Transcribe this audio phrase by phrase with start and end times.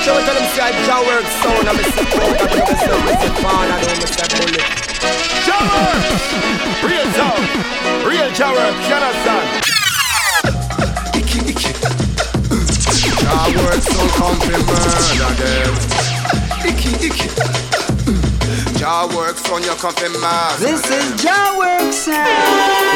[0.00, 1.68] watch out, tell them say I jaw work sound.
[1.68, 4.30] I'm a sick out, I'm a sick out, I'm a fan, I don't miss that
[4.32, 4.64] bullet.
[5.44, 6.00] Jaw work!
[6.88, 7.44] Real sound!
[8.08, 9.46] Real jaw work, you understand?
[13.20, 15.72] Jaw work so comfy murder them.
[16.64, 17.28] Icky, icky.
[18.78, 20.60] Jaw works on your comfy mask.
[20.60, 22.26] This is Jaw Works sound.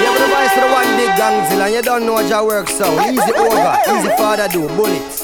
[0.00, 2.74] You have the voice for the one big gangzilla and you don't know Jaw works
[2.74, 2.98] sound.
[3.14, 5.23] Easy over, easy father do, bullets.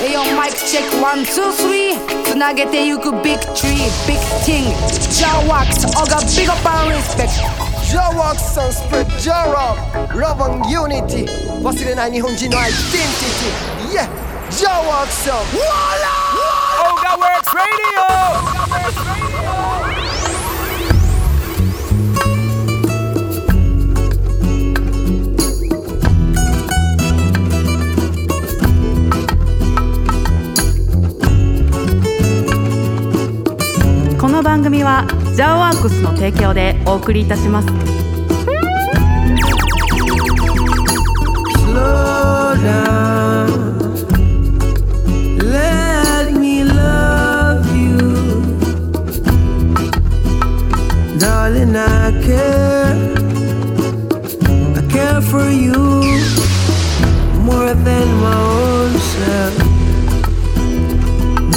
[0.00, 1.92] Hey yo, mic check one, two, three.
[2.24, 4.72] So now get there, you could big tree, big thing.
[5.12, 7.36] Jaw wax, I got big up and respect.
[7.92, 9.76] Jaw works sound spread Jaw rock,
[10.14, 11.26] love and unity.
[11.62, 13.00] 忘れない日本人のアイデンティ
[13.40, 13.96] ティ。
[13.96, 14.08] Yeah,
[14.50, 15.44] Jaw works sound.
[15.52, 16.26] Voila!
[16.86, 19.09] Oga Works Radio!
[34.43, 37.67] 番組はジャーワークスの提供でお送りいたします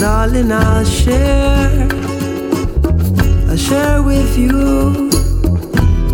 [0.04, 1.83] Darling, I care.
[3.68, 5.10] Share with you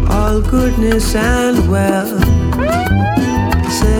[0.09, 2.07] all goodness and well.
[3.79, 3.99] Say,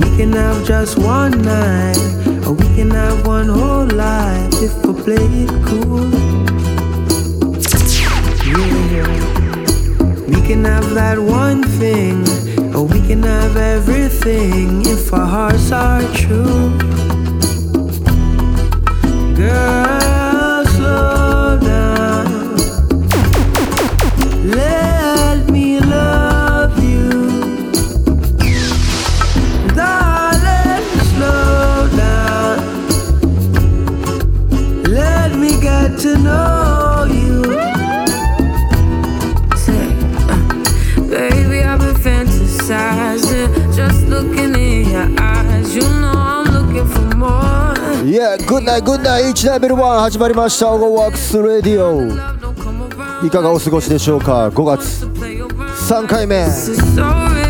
[0.00, 1.98] we can have just one night,
[2.46, 6.08] or we can have one whole life if we play it cool.
[10.32, 12.24] We can have that one thing,
[12.74, 16.78] or we can have everything if our hearts are true.
[19.36, 19.91] Girl,
[48.04, 52.10] いや、グッナイグッナイ、1ナイベル1始まりました、おワークス radio。
[53.24, 55.06] いかがお過ごしでしょうか、5月
[55.88, 56.50] 3回目、今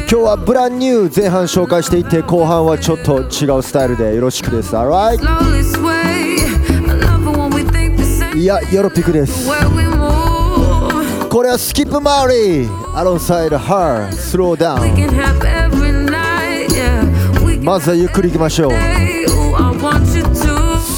[0.06, 5.16] 日はブランニュー前半紹介していて、後半はちょっと違うスタイルでよろしくです、あらい。
[8.38, 9.48] いや、ヨロッピクです。
[11.30, 14.92] これはスキップマーリー、アロンサイド、ハー、スローダウン。
[17.64, 18.72] まずはゆっくり行きましょう。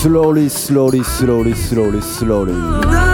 [0.04, 3.13] Slowly slowly slowly slowly slowly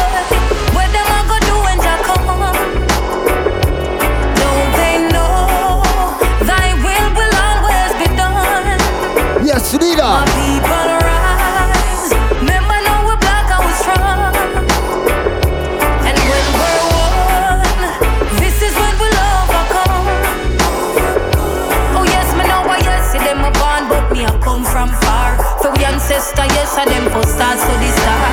[25.73, 28.27] we ancestor, yes, and them for stars to the star.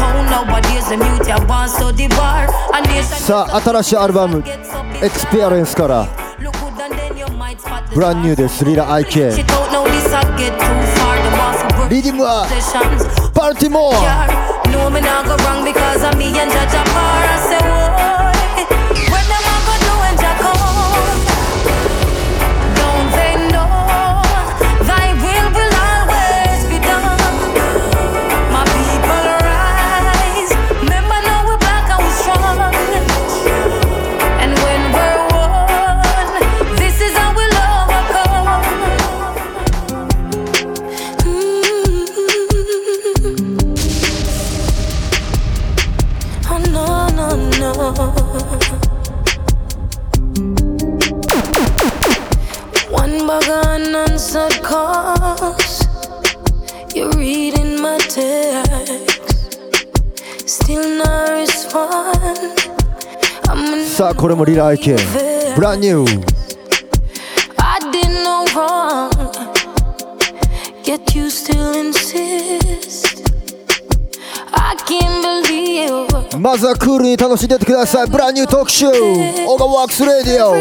[0.00, 2.48] How nowadays them youth ya born to the bar.
[2.74, 4.42] And they say- さあ新しいアルバム
[5.02, 6.06] Experience から
[6.40, 9.59] Look good and then you might spot the ブランニューですリラ IK
[11.90, 13.32] want for リディムは possessions.
[13.34, 14.26] バルティモア
[14.70, 17.26] No, me not go wrong because of me and Judge Apar.
[17.26, 17.89] I say,
[64.20, 64.96] これもリライケ
[65.56, 66.20] ブランニュー.
[70.84, 73.22] Yet you still insist.
[74.52, 78.08] I can't believe まずはクールに楽しんでってください。
[78.08, 79.86] ブランニュー特集オガワー。
[79.88, 80.54] クスレディオ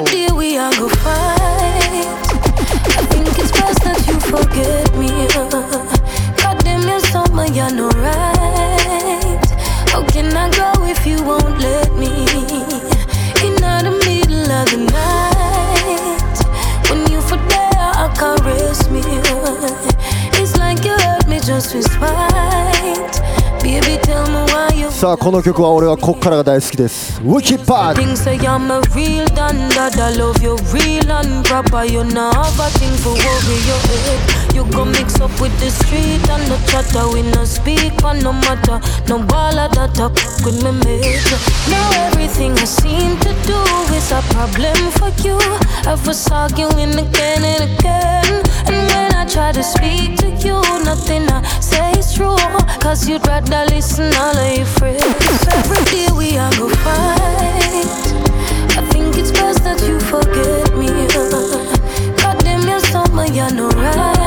[25.00, 31.86] さあこの曲は俺はこっからが大好きですウィキパー Things say I'm a real dad, I love you real and proper.
[31.86, 34.54] You know have a thing for worry your head.
[34.54, 37.08] You go mix up with the street and the chatter.
[37.14, 38.82] We no speak on no matter.
[39.08, 40.12] No ball of that up
[40.44, 41.24] with me mate.
[41.72, 43.60] Now everything I seem to do
[43.96, 45.40] is a problem for you.
[45.88, 48.44] I was arguing again and again.
[48.68, 52.36] And when I try to speak to you, nothing I say is true.
[52.82, 55.48] Cause you'd rather listen all of your friends.
[55.60, 58.04] Every day we are go fight.
[58.78, 60.88] I think it's best that you forget me.
[62.22, 64.19] God damn, you're so much, you're no right.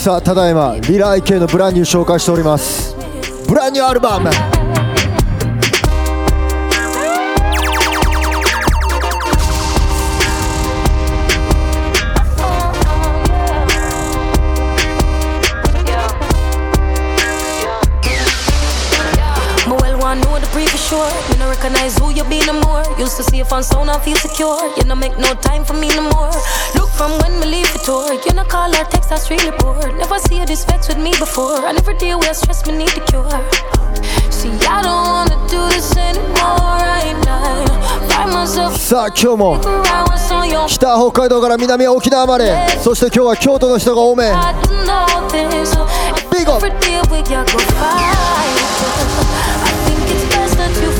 [0.00, 2.96] さあただいまリライケのブランニュー紹介しております。
[3.46, 4.59] ブランニューアルバム。
[20.10, 21.06] Want know the pre for sure.
[21.30, 22.82] Me no recognize who you be no more.
[22.98, 24.58] Used to see if on sound and feel secure.
[24.76, 26.34] You no make no time for me no more.
[26.74, 28.14] Look from when me leave for tour.
[28.26, 29.78] You no call or text that's really poor.
[30.02, 31.62] Never see you this vex with me before.
[31.64, 33.38] I never deal with stress me need the cure.
[34.34, 37.70] See I don't wanna do this anymore right now.
[38.76, 39.60] さあ今日も
[40.66, 45.10] 北北海道から南沖縄までそして今日は京都の人が多め I do know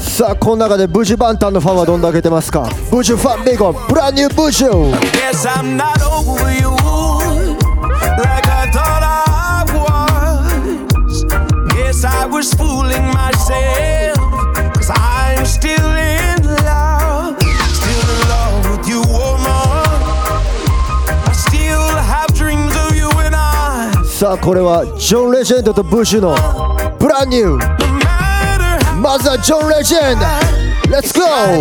[0.00, 2.68] さあこの中でブジュバンタンのファンはどんだけ出ますか？
[2.90, 4.92] ブジュファンビゴンブランニューブジュ
[24.04, 26.34] さあこれはジョン・レジェンドとブッシュの
[26.98, 27.93] ブランニュー
[29.04, 30.18] Mother Joe Legend.
[30.88, 31.60] Let's go.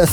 [0.00, 0.04] I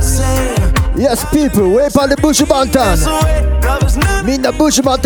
[0.00, 0.56] say
[0.96, 3.44] Yes people ウェイパンでブジュバンタン this way.
[3.60, 4.24] Love is not.
[4.24, 5.02] みんなブジュ待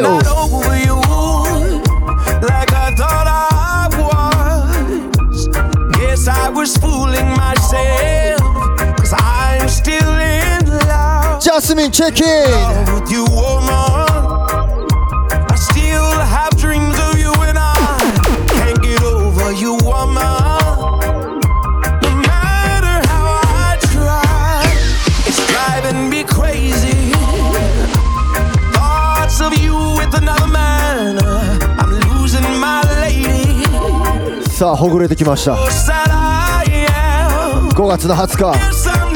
[0.00, 0.94] Guess ブラン I'm ニュー not over you
[2.42, 5.48] like I thought I was.
[5.98, 8.40] Guess I was fooling myself.
[8.96, 11.74] Cause I'm still in love ジャス
[34.60, 37.70] さあほぐれてきました Sad I am.
[37.70, 39.09] 5月の20日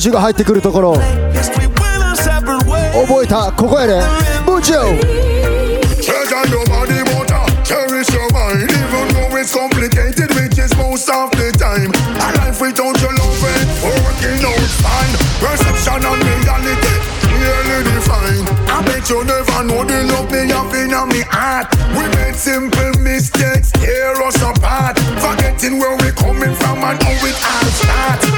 [0.00, 1.04] ブジュが入ってくるところ覚
[3.22, 4.00] えたここやで
[4.46, 4.98] ブジュ
[6.00, 7.44] Treasure your body, water.
[7.62, 11.92] Cherish your mind, even though it's complicated, which is most of the time.
[12.16, 15.12] A life without your love ain't working out fine.
[15.36, 18.48] Perception and reality clearly defined.
[18.72, 21.76] I bet you never know the love me have in me heart.
[21.92, 24.96] We made simple mistakes, tear us apart.
[25.20, 28.29] Forgetting where we coming from and how it all starts.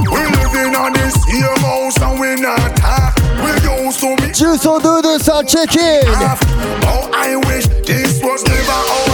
[0.00, 3.14] We living on this here house and we not talk.
[3.44, 5.82] We used to be 重曹ドゥドゥさんチェキン
[6.12, 6.40] off.
[6.86, 9.11] Oh, I wish this was never our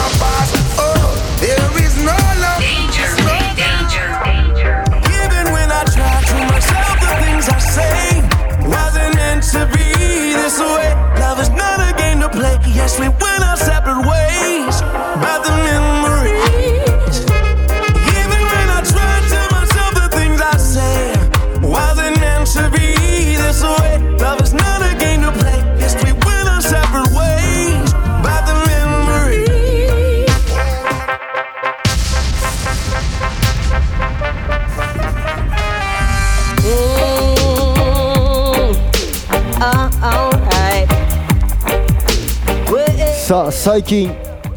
[43.39, 44.11] さあ最近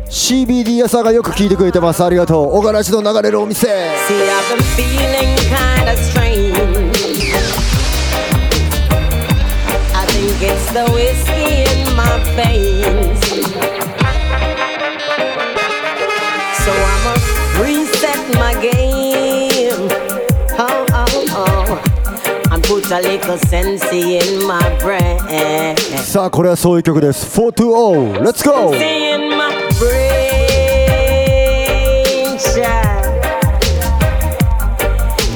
[0.10, 4.18] CBD 屋さんがよく聞いてくれてますありがとう小柄地の流れるお店 See,
[10.44, 13.22] it's the whiskey in my veins.
[16.64, 17.14] So I'ma
[17.62, 18.91] reset my game.
[22.81, 25.17] put a little sense in my brain.
[26.05, 30.17] さあこれはそういう曲です420 Let's go in my brain
[32.39, 33.05] child.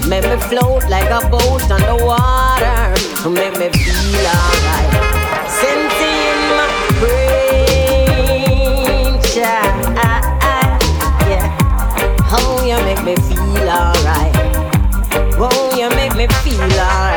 [0.08, 4.90] Make me float like a boat on the water to make me feel alright.
[5.48, 6.66] Sense in my
[7.00, 8.00] brain
[9.22, 9.96] child.
[11.28, 11.58] Yeah.
[12.32, 14.34] Oh, you make me feel alright.
[15.42, 17.13] Oh, you make me feel alright.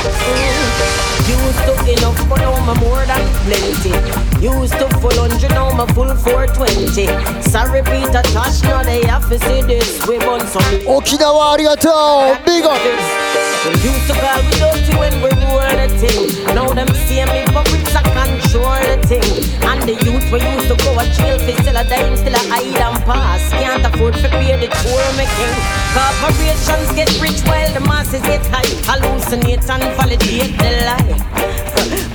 [0.00, 3.92] Used to enough, but now I'm more than plenty.
[4.40, 7.06] Used to full hundred, now I'm full 420.
[7.42, 10.00] Sorry, Peter Tosh, now they have to see this.
[10.08, 10.62] We want some.
[10.88, 12.80] Okinawa, arigato, big up.
[12.80, 16.44] They used to call me dirty when we were the thing.
[16.54, 19.23] Now them see me, but it's a con- the thing.
[19.65, 22.41] And the youth we used to go a jail for still a dime, still a
[22.49, 23.49] hide and pass.
[23.51, 25.55] Can't afford to pay the tour making.
[25.93, 28.69] Corporations get rich while the masses get high.
[28.87, 31.15] Hallucinate and validate the lie.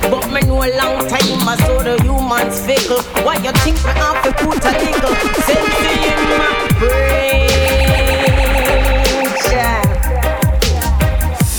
[0.09, 3.01] But me know a long time I saw the humans fickle.
[3.23, 5.15] Why you think me have to put a little
[5.47, 7.51] sense in my brain?
[9.47, 9.91] child?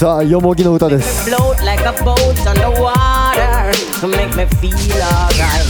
[0.02, 2.16] さあよもぎの歌です float like a boat
[2.48, 3.55] on the water
[4.01, 5.65] To make me feel alright.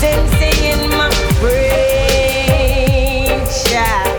[0.00, 1.08] Sensing in my
[1.40, 4.12] brain, child.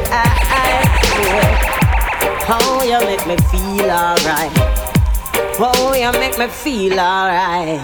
[2.50, 4.51] Oh, you make me feel alright.
[5.60, 7.80] Oh, you make me feel alright.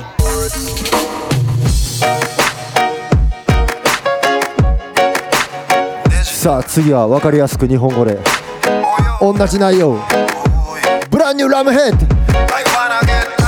[6.39, 8.17] さあ次は分かりやすく日本語で
[9.19, 9.99] 同じ内容
[11.09, 13.38] ブランニューラムヘッド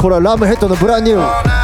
[0.00, 1.59] これはラムヘッドのブランニュー。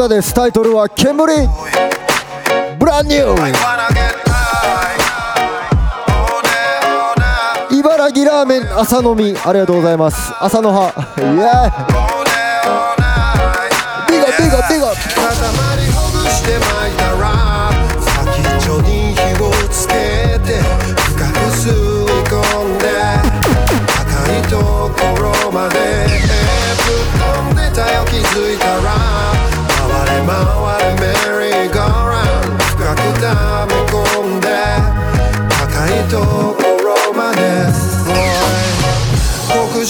[0.00, 0.32] 歌です。
[0.32, 1.26] タイトルは「煙」
[2.80, 3.52] ブランニュー
[7.70, 9.36] 茨城ラーメン朝飲み。
[9.44, 10.32] ありがとうございます。
[10.40, 10.90] 朝の葉。
[11.18, 11.30] イエー
[14.10, 14.86] ビガビガビゴ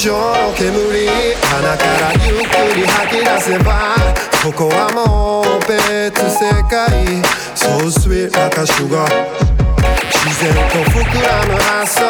[0.01, 1.05] 上の煙
[1.43, 3.95] 鼻からゆっくり吐き出せば
[4.43, 7.21] ここはもう別世界。
[7.53, 9.05] So sweet like a sugar
[10.09, 12.01] 自然と膨らむ発想。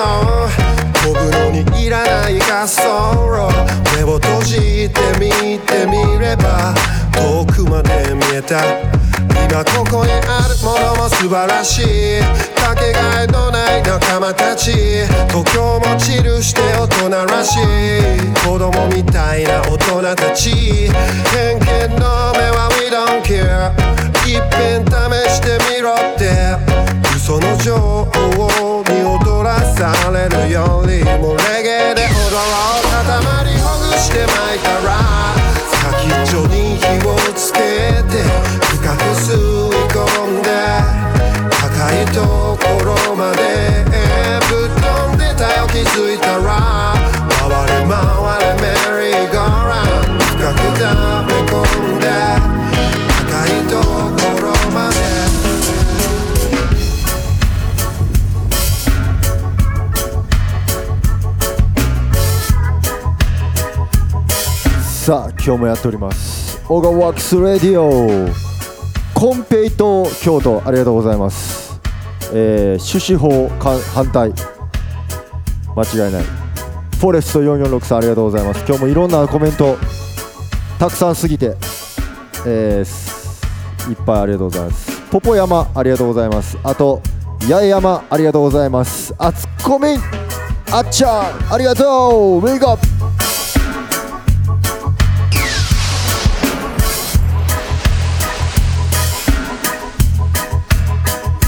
[1.04, 3.52] 飛ぶのにいらない滑走路。
[3.98, 6.74] 目を閉じて見てみれば
[7.12, 8.81] 遠くまで見えた。
[9.52, 12.22] 今ここにあるものも素晴らしい
[12.56, 14.72] かけがえのない仲間たち。
[15.28, 17.62] 東京もチルして大人らしい。
[18.48, 20.52] 子供みたいな大人たち。
[21.34, 23.74] 偏見の目は We don't care
[24.26, 24.90] いっぺん試
[25.30, 26.56] してみろって。
[27.14, 32.40] 嘘の情報に踊らされるよりもレゲエで踊ろ
[32.80, 32.96] う。
[33.04, 34.96] 塊ほぐして巻いたら。
[35.92, 38.71] 先っちょに火をつけて。
[42.02, 42.22] いと
[42.58, 43.40] ころまで
[44.50, 45.68] ぶっ飛んでたよ。
[45.68, 46.94] 気づいたら
[47.30, 48.00] 回れ回
[48.40, 48.64] れメ
[49.10, 50.84] リーゴーランド深く溜
[51.28, 51.54] め込
[51.96, 52.06] んで
[53.30, 54.96] 高いところまで。
[64.82, 66.62] さあ今日もやっております。
[66.70, 68.30] オガワックスレディオ
[69.14, 71.71] コンペイト京都ありがとうございます。
[72.34, 73.50] えー、種子法
[73.94, 74.34] 反対。
[75.76, 76.24] 間違いない。
[77.00, 78.64] フォレスト446さんありがとうございます。
[78.68, 79.78] 今日もいろんなコメント
[80.78, 81.56] たくさんすぎて
[82.46, 85.02] えーいっぱいありがとうございます。
[85.10, 86.58] ポポ山ありがとうございます。
[86.64, 87.02] あと
[87.42, 89.16] 八重山ありがとうございます。
[89.18, 89.88] あつこみ
[90.72, 92.38] あっちゃんありがとう。
[92.38, 92.88] ウェイクアップ。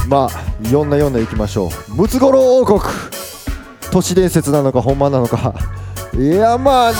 [0.09, 1.95] まあ読んだ読んだいきましょう。
[1.95, 2.79] ムツゴロウ王国。
[3.91, 5.53] 都市伝説なのか本番なのか。
[6.17, 6.93] いやまあ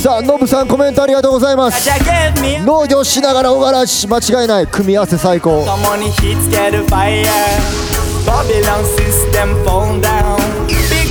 [0.00, 1.86] さあノブさんコメントありがとうございます。
[2.64, 4.66] 農業しながら小柄し間違いない。
[4.66, 5.62] 組み合わせ最高。
[5.62, 11.10] 共に火つけるファイヤーバビロンシステム fall down Big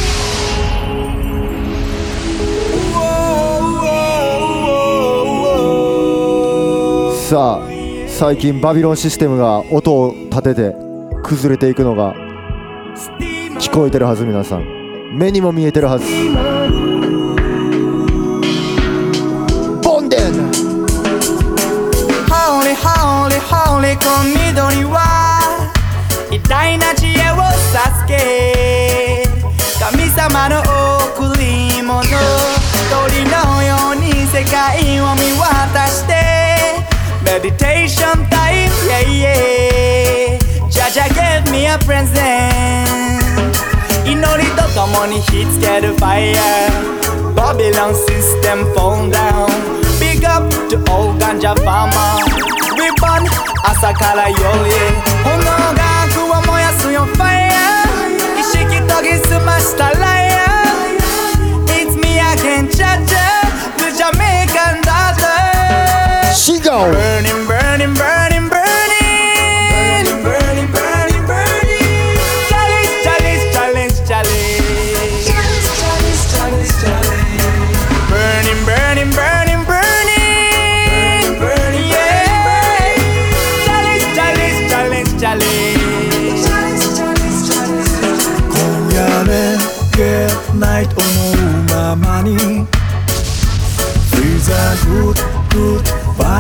[7.30, 7.68] さあ
[8.08, 10.76] 最近バビロンシステムが音を立てて
[11.22, 12.16] 崩れていくのが
[13.60, 14.66] 聞こえてるはず皆さん。
[15.16, 16.06] 目にも見えてるはず
[37.42, 42.20] メディテーションタイム yeah yeah Jaja gave me a present
[44.06, 49.48] 祈りとともに火つけるファイヤー Babylon system fall down
[50.02, 52.28] Big up to all ganja farmer
[52.76, 53.24] We burn
[53.64, 54.42] 朝から夜へ
[55.24, 57.48] 炎が悪を燃やすよ fire
[58.38, 59.18] 意識研ぎ
[66.70, 67.39] go.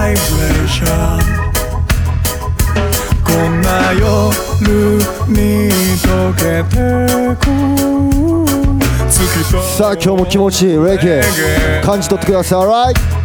[0.10, 1.19] バイブレーション
[3.24, 4.02] こんな夜
[5.28, 6.78] に溶けて
[7.39, 7.45] く
[9.78, 10.78] さあ今日も気持ちいい。
[10.78, 12.58] レゲエ感じ取ってくださ
[12.91, 13.18] い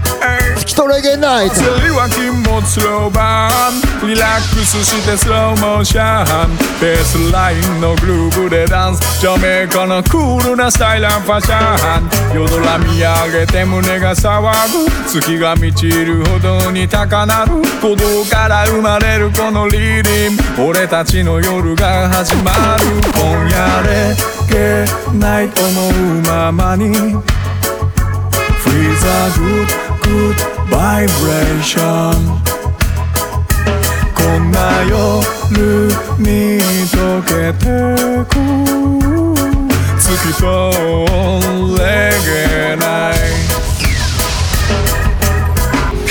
[0.74, 1.54] きとレゲナイト。
[1.54, 3.48] 釣りは気持ちローバ
[4.02, 6.56] ンリラックスしてスローモーション。
[6.80, 9.20] ベースラインのグルーブでダンス。
[9.20, 14.90] ジャメイカのクールなスタイルファッション夜空見上げて胸が騒ぐ。
[15.08, 17.62] 月が満ちるほどに高鳴る。
[17.80, 22.58] 鼓動から生まれるこのリーディン俺たちの夜が始まる。
[23.14, 24.16] 今夜レ
[24.50, 27.16] ゲエナイトのままに。
[28.64, 29.68] Freeze a good,
[30.02, 30.53] good
[30.84, 32.12] vibration.
[34.14, 36.60] こんな夜に
[36.92, 37.64] 溶けて
[38.28, 38.32] く
[39.98, 40.44] 月と
[41.78, 41.82] レ
[42.26, 42.28] ゲ
[42.72, 43.53] エナイ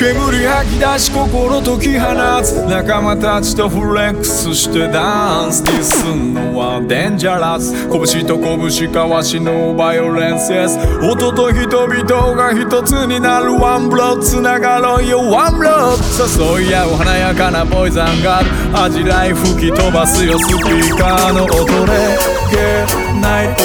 [0.03, 2.65] 煙吐き出し心解き放つ。
[2.67, 7.87] 仲間たちとフレックスしてダンスディスんのはデンジャラス。
[7.87, 10.77] 拳と拳交わしのバイオレンスです。
[11.09, 15.19] 音と人々が一つになるワンブロッつながろうよ。
[15.19, 18.41] ワンブロッ誘い合う華やかなポイザンが
[18.73, 22.17] 味らい吹き飛ばすよスピーカーの音レ
[22.51, 23.63] ゲエナイト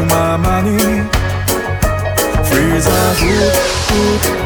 [0.00, 0.76] のままに。
[2.42, 3.54] Freeze a good,
[4.32, 4.45] good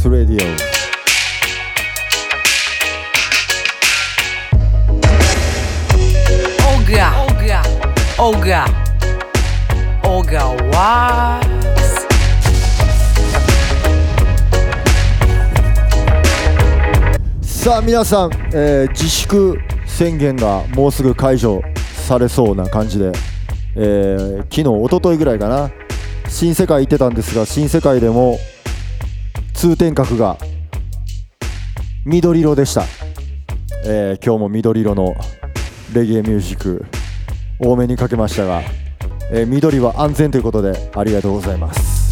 [0.00, 0.46] スレディオ
[6.74, 7.62] オガオガ
[8.18, 8.89] オガオガワー
[17.42, 21.60] スさあ皆さん、えー自粛宣言がもうすぐ解除
[22.06, 23.10] されそうな感じで、
[23.74, 25.68] えー昨日一昨日ぐらいかな
[26.28, 28.38] 新世界行ってたんですが新世界でも
[29.52, 30.38] 通天閣が
[32.06, 32.84] 緑色でした、
[33.84, 35.12] えー今日も緑色の
[35.92, 36.86] レゲエミュージック
[37.58, 38.62] 多めにかけましたが、
[39.32, 42.10] えー緑は安全ということでありがとうございます。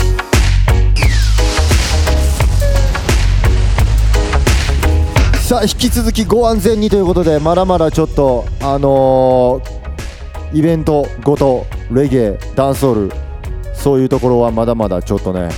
[5.49, 9.79] さあ引き続きご安全にということでまだまだちょっとあのー
[10.53, 13.13] イベントごとレゲエダンスホール
[13.75, 15.51] そういうところはまだまだちょっとね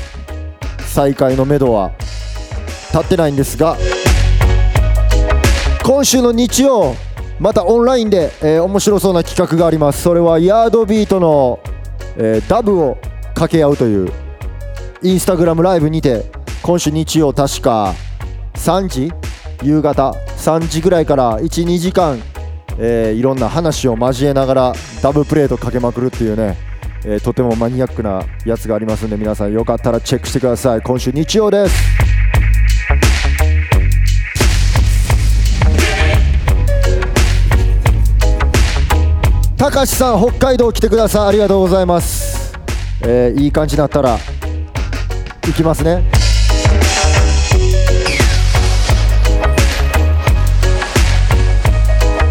[0.80, 1.92] 再開のめどは
[2.92, 3.76] 立ってないんですが
[5.84, 6.94] 今週の日曜
[7.40, 10.02] またオンラインで、えー面白そうな企画があります。
[10.02, 11.58] それはヤードビートの、
[12.16, 12.98] えーダブを
[13.28, 14.12] 掛け合うという
[15.02, 16.30] インスタグラムライブにて
[16.62, 17.94] 今週日曜確か
[18.54, 19.10] 3時
[19.62, 22.20] 夕方3時ぐらいから12時間、
[22.78, 24.72] えーいろんな話を交えながら
[25.02, 26.58] ダブプレートかけまくるっていうね、
[27.06, 30.82] えーとてもマニアックなやつがありますんで皆さんよかったらチェックしてください。
[30.82, 31.74] 今週日曜です。
[39.80, 41.28] かしさん北海道来てください。
[41.28, 42.52] ありがとうございます、
[43.00, 44.18] えーいい感じになったら
[45.46, 46.04] 行きますね。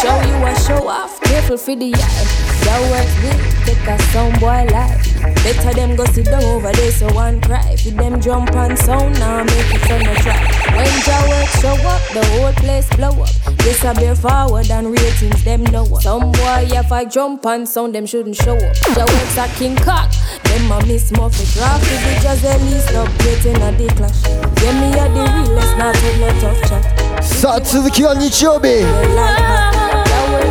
[0.00, 2.26] Show you a show off, careful for the yard.
[2.64, 3.36] That works big,
[3.68, 4.96] take a sound boy life.
[5.44, 7.76] Better them go sit down over there so one cry.
[7.76, 10.40] If them jump and sound, now make it on the track.
[10.72, 13.28] When your work show up, the whole place blow up.
[13.60, 16.00] This a bear forward and ratings them know up.
[16.00, 18.76] Some boy if I jump and sound, them shouldn't show up.
[18.96, 20.10] Your work's a king cock,
[20.44, 21.84] them a miss more for draft.
[21.84, 24.22] If it just at least stop getting a day clash.
[24.64, 27.22] Get me a the realest, not with no tough chat.
[27.22, 29.79] Sad to the kill on your.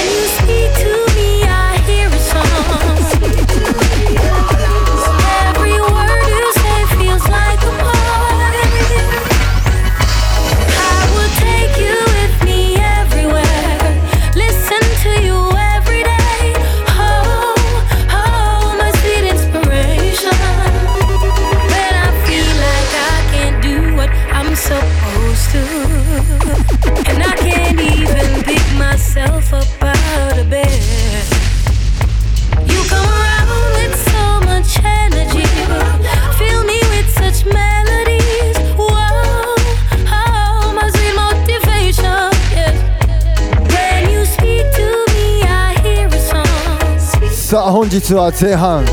[47.54, 48.84] さあ本日は前半。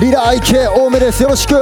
[0.00, 1.22] リラ IK 多めです。
[1.22, 1.54] よろしく。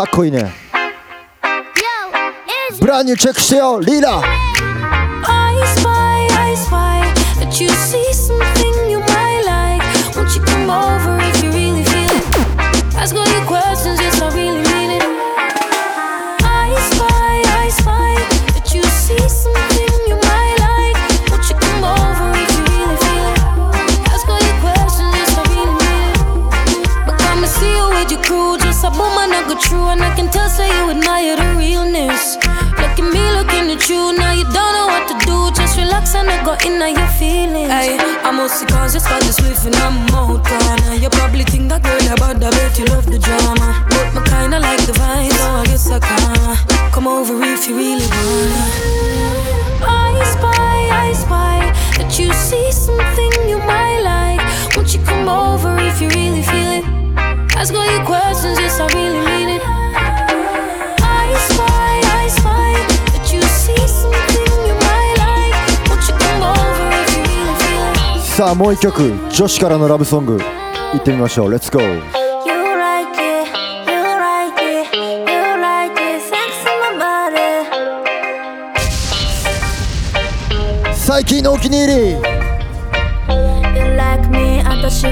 [0.00, 0.50] かっこいいね
[2.80, 3.18] ブランニュー
[36.50, 37.70] relax I go in on your feelings.
[37.70, 40.94] Hey, I'm mostly conscious cause it's swift and I'm out corner.
[40.94, 43.86] You probably think that girl about that bet you love the drama.
[43.90, 46.92] But me kinda like the vibe, so I guess I can.
[46.92, 48.64] Come over if you really wanna.
[49.82, 54.40] I spy, I spy that you see something you might like.
[54.76, 56.84] Won't you come over if you really feel it?
[57.56, 59.29] Ask all your questions, yes, I really
[68.40, 70.40] さあもう一曲女子からのラブソング。
[70.94, 71.50] いってみましょう。
[71.50, 72.00] レッツゴー
[80.94, 82.20] 最近のお気に入り「You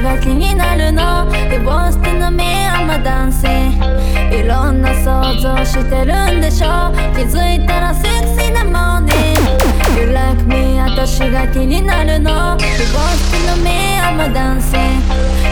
[0.07, 0.87] お気になる」
[4.31, 9.35] 「」いろんな想像してるんでしょ気づいたらセクシーなモーニン
[9.95, 15.01] グ You like me 私が気になるの You want to know me I'm a dancing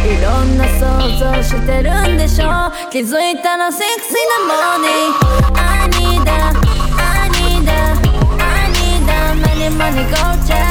[0.06, 0.84] いろんな想
[1.18, 4.14] 像してるんでしょ気づいたらセクシー
[4.46, 6.32] なモーニング I need a
[6.96, 7.72] I need a
[8.38, 10.65] I need a money money go check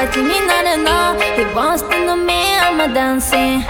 [0.00, 0.90] 私が気になるの。
[1.36, 3.60] He wants to know me I'm a dancing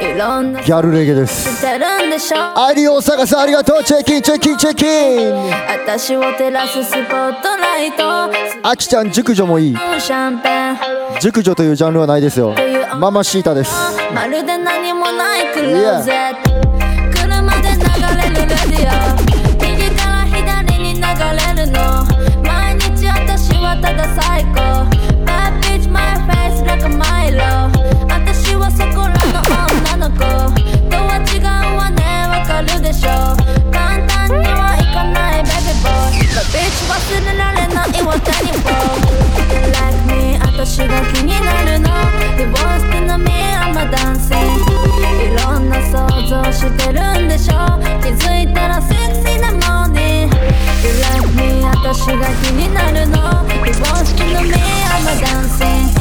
[0.00, 1.58] いろんなギャルレゲです。
[1.58, 2.58] してるんでしょ。
[2.58, 3.84] アイリー大阪さんありがとう。
[3.84, 5.50] チェッキンチェッキンチェッキン。
[5.68, 8.30] 私を照らすスポットライト。
[8.62, 9.76] あきちゃん熟女もいい。
[9.98, 10.78] シャンペン。
[11.20, 12.54] 熟女というジャンルはないですよ。
[12.98, 13.74] ママシータです。
[14.14, 16.50] まるで何もないクローゼット。
[17.20, 17.76] 車で流
[18.22, 19.76] れるレディオ。
[19.76, 22.04] 右から左に流れるの。
[22.42, 24.93] 毎日私はただ最高
[40.78, 41.88] me 私が気になるの
[42.36, 44.34] He wants to know me I'm a dancing
[45.22, 45.96] いろんな想
[46.28, 47.52] 像してるんでしょ
[48.02, 53.18] 気づいたらセクシーなモーニング You like me 私が気になるの
[53.64, 54.48] He wants to know me
[54.90, 55.92] I'm a dancing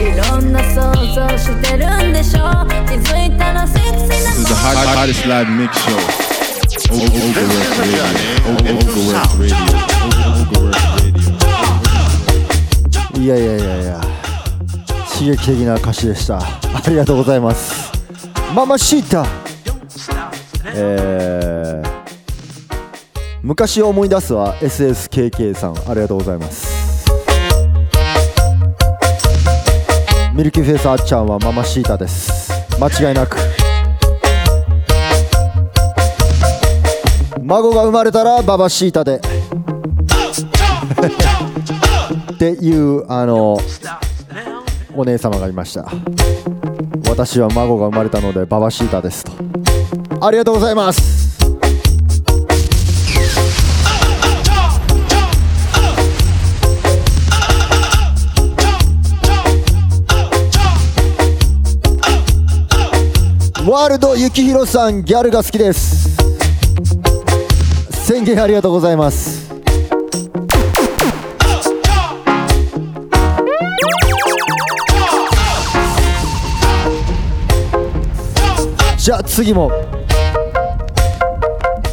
[0.00, 0.80] いろんな想
[1.14, 2.38] 像してるんでしょ
[2.86, 5.96] 気づいたらセクシーな This is the hot, hottest live mix show.
[6.92, 8.04] O- O- Ogre West Radio.
[8.46, 9.56] O- Ogre West Radio.
[13.20, 14.00] いやいやいやいや
[15.20, 16.38] 刺激的な歌詞でした。
[16.38, 17.92] ありがとうございます。
[18.54, 19.26] ママシータ。
[20.74, 22.04] えー、
[23.42, 25.74] 昔を思い出すは SSKK さん。
[25.86, 27.04] ありがとうございます。
[30.32, 32.50] ミルキーフェイスあっちゃんはママシータです。
[32.80, 33.36] 間違いなく。
[37.42, 39.20] 孫が生まれたらババシータで。
[42.32, 43.58] っていうあの
[44.94, 45.90] お姉様がいました。
[47.08, 49.32] 私は孫が生まれたのでババシータですと。
[50.20, 51.20] ありがとうございます。
[63.66, 66.16] ワールド幸宏さんギャルが好きです。
[68.06, 69.49] 宣言ありがとうございます。
[79.00, 79.72] じゃあ次も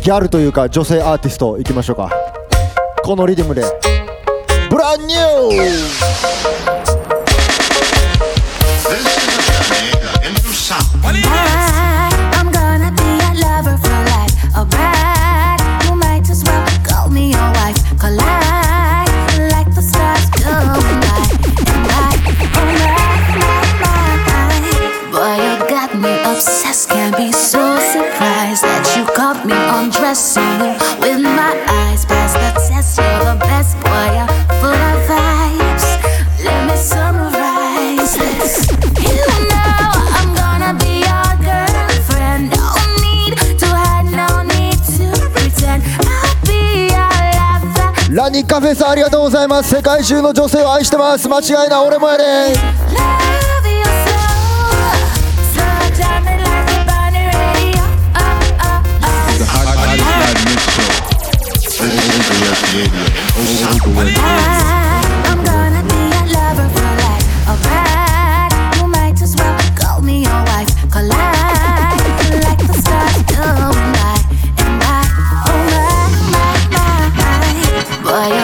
[0.04, 2.12] ギャルというか女性アーティストいきましょうか。
[3.02, 3.64] このリズムで
[4.70, 5.22] ブランニュー
[48.48, 52.24] カフェさんありがとうございます世界中の女性を愛してます間違いない俺もやで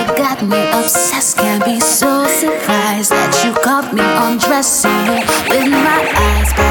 [0.08, 1.38] got me obsessed.
[1.38, 5.06] Can't be so surprised that you caught me undressing
[5.50, 6.63] with my eyes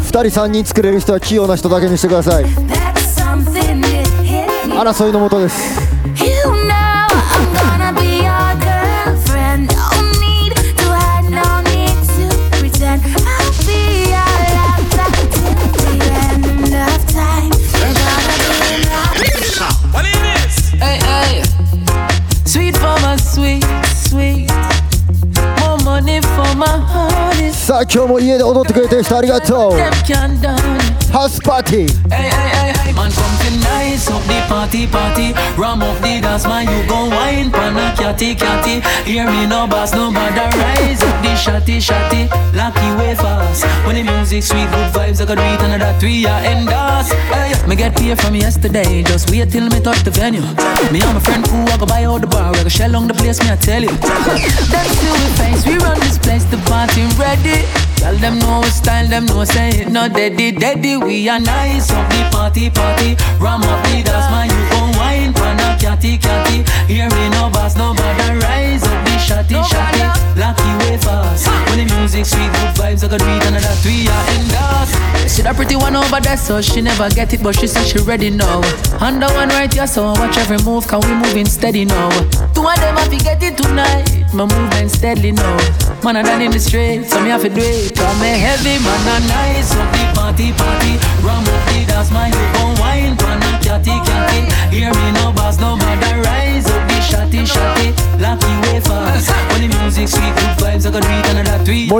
[0.00, 2.44] 2人3人作れる人は器用な人だけにしてください。
[4.70, 5.75] 争いのもとです。
[27.76, 29.72] さあ今日も家で踊ってくれてる人ありがとう.
[31.12, 32.08] ハウスパーティー
[33.96, 35.32] Nice up the party, party.
[35.56, 38.84] Ram up the dance, man, you gon' wine, pana, catty, catty.
[39.10, 42.28] Hear me no boss, no matter rise up the shotty, shotty.
[42.52, 43.64] Lucky way fast.
[43.86, 47.08] When the music sweet, good vibes, I got read that we are endorse.
[47.32, 50.42] Hey, me get paid from yesterday, just wait till me touch the venue.
[50.92, 53.08] Me and my friend who I go buy out the bar, I go shell on
[53.08, 53.96] the place, me I tell you.
[53.96, 57.85] Them see we face, we run this place, the party ready.
[57.96, 60.96] Tell them no style, them no say it, no daddy, daddy.
[60.96, 63.16] We are nice up the party, party.
[63.40, 66.62] Ram up the dance, man, you gon' wine, pana, catty, catty.
[66.86, 70.06] Here we no boss, no bother, rise up the shotty, shotty.
[70.38, 71.48] Lucky way fast.
[71.68, 75.32] When the music sweet, good vibes, I got read and that we are in dance.
[75.32, 77.98] See that pretty one over there, so she never get it, but she said she
[77.98, 78.62] ready now.
[79.00, 82.08] And the one right here, so watch every move, can we moving steady now?
[82.54, 84.06] Two of them have to get it tonight.
[84.32, 85.56] My movement steadily now.
[86.04, 87.96] Man, I done in the street, so me have to do it.
[87.96, 90.94] Cause me heavy, man, I nice up the party, party.
[91.26, 92.30] Ram up the dance, man,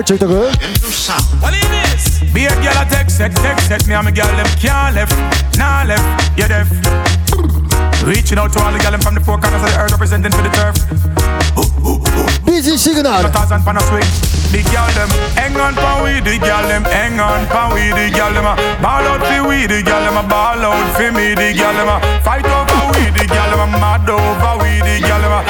[0.07, 0.27] check the.
[1.43, 2.23] What is this?
[2.33, 5.13] Be a girl text, text, text, text me girl them can't left,
[5.59, 6.07] nah left,
[6.39, 6.71] you deaf.
[8.07, 10.43] Reaching out to all the girl from the four corners of the earth representing for
[10.47, 10.79] the turf.
[12.47, 13.27] Busy signal.
[13.27, 14.07] A thousand pound swing.
[14.55, 18.07] The girl them hang on for we, the girl them hang on for we, the
[18.15, 21.35] girl them a ball out for we, the girl them a ball out for me,
[21.35, 25.03] the girl them a fight over we, the girl them a mad over we, the
[25.03, 25.46] girl them a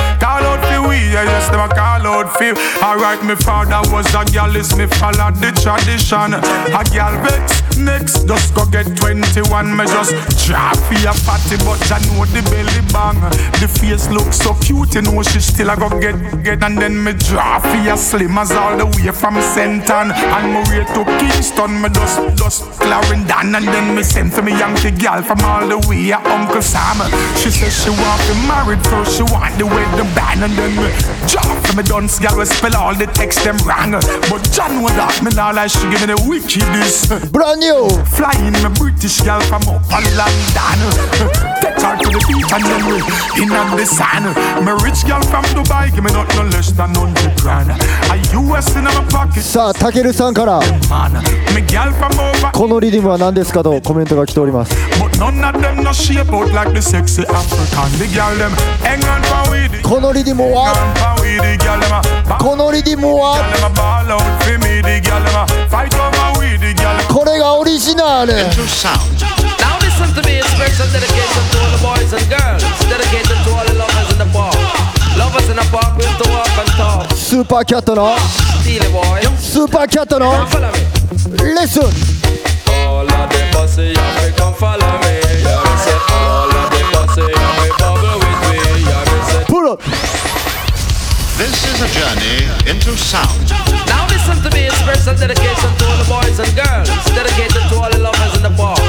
[0.89, 2.55] we, yeah yes them a call out for.
[2.83, 6.35] Alright, me father was a girl, is me follow the tradition.
[6.35, 10.13] A girl vex next, just go get 21, me just
[10.47, 13.21] drop for your fatty, but I know the belly bang.
[13.61, 17.03] The face look so cute, you know she still a go get get, and then
[17.03, 21.81] me for your slim as all the way from Senton, and me way to Kingston,
[21.81, 25.79] me just just Clarendon, and then me send for me Yankee girl from all the
[25.89, 26.97] way a Uncle Sam.
[27.37, 30.76] She says she want to married first, she want the wedding band, and then
[31.29, 33.93] drop for me dunce girl, we spell all the text them wrong,
[34.31, 37.33] but John know that me now like she give me the wickedest.
[37.33, 37.89] Brand new.
[38.17, 40.79] Flying me British girl from up in London.
[41.61, 42.97] Take her to the beach and then we
[43.43, 44.31] in on the sand.
[44.65, 47.71] Me rich girl from Dubai, give me not no less than 100 grand.
[48.13, 49.43] A US in my pocket.
[49.43, 52.53] さあたけるさんから from.
[52.53, 57.91] このリズムは何ですかとコメントが来ております But none of them no shape out like the sexy African.
[57.99, 58.53] The girl them
[58.83, 59.69] hang on for we.
[59.69, 60.66] The このリズムは
[62.39, 63.37] このリディムは
[67.09, 68.33] これがオリジナル。
[77.15, 78.17] スーパーキャットの。
[79.39, 81.83] スーパーキャットのレッスン
[89.47, 90.06] Pull.
[91.37, 93.53] This is a journey into sound.
[93.87, 96.89] Now listen to me, a special dedication to all the boys and girls.
[97.13, 98.81] Dedicated to all the lovers in the park.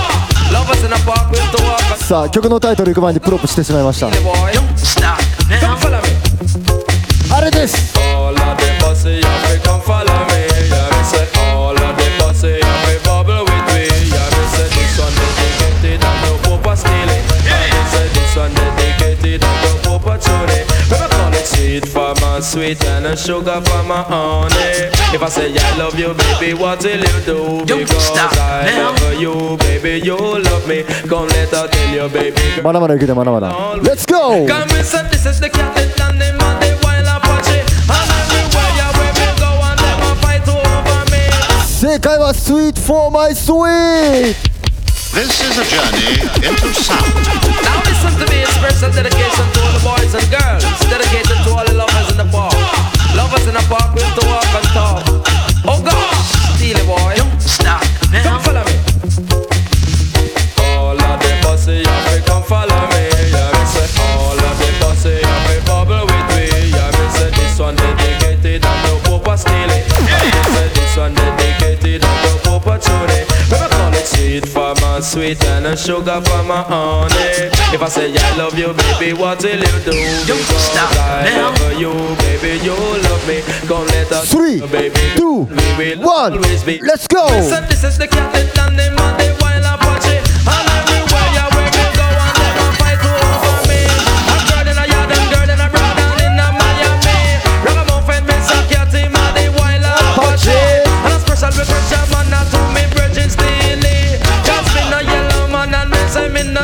[0.52, 4.08] Lovers in the park with to walk さあ曲のタイトル行く前にプロップしてしまいました.
[7.36, 8.64] あれです All of the
[9.10, 10.48] yeah, me come follow me.
[10.72, 12.08] Yeah, me say all of the
[12.48, 13.92] yeah, me bubble with me.
[14.08, 17.20] Yeah, me say this one dedicated and no Papa Steely.
[17.44, 20.77] Yeah, me say this one dedicated and no Papa Tony.
[22.37, 24.91] for my sweet and a sugar for my honey.
[25.15, 27.65] If I say I love you, baby, what will you do?
[27.65, 30.85] Because I love you, baby, you love me.
[31.09, 32.63] Come let her tell you, baby.
[32.63, 34.47] まだまだいくでまだまだ Let's go!
[34.47, 37.61] Come and say this is the captain and the man, the wild Apache.
[37.89, 41.23] And everywhere you where me go and them a fight over me.
[41.81, 44.37] 正解は Sweet for my sweet
[45.18, 47.10] This is a journey into sound.
[47.66, 50.62] Now listen to me, express a dedication to all the boys and girls.
[50.86, 52.54] Dedicated to all the lovers in the park.
[53.18, 55.02] Lovers in the park with to walk and talk.
[55.66, 57.18] Oh gosh, Steely boy.
[57.42, 57.82] Stop.
[58.14, 58.78] Come follow me.
[60.78, 63.10] All of the bossy, yeah, me come follow me.
[63.34, 66.46] Yeah, me say all of the bossy, yeah, me bubble with me.
[66.70, 69.82] Yeah, me say this one dedicated and no Papa Steely.
[69.82, 73.27] Yeah, me say this one dedicated and no Papa Tony.
[74.18, 77.50] Sweet for my sweet and a sugar for my honey.
[77.74, 79.94] If I say I love you, baby, what will you do?
[80.26, 81.94] Because I love you,
[82.26, 83.42] baby, you love me.
[83.68, 86.34] Come let us Three, baby, two, we will one.
[86.34, 86.80] always be.
[86.82, 87.26] Let's go!
[87.28, 90.18] Listen, this is the captain and the man, the wild Apache.
[90.18, 93.80] And everywhere you where me go and them fight over me.
[93.86, 97.20] A girl in a yard and girl in a broad and in a Miami.
[97.66, 100.58] Ragamuffin, Miss Cathy, man, the wild Apache.
[101.06, 103.57] And a special request, yeah, man, not to me, Bridget Steely.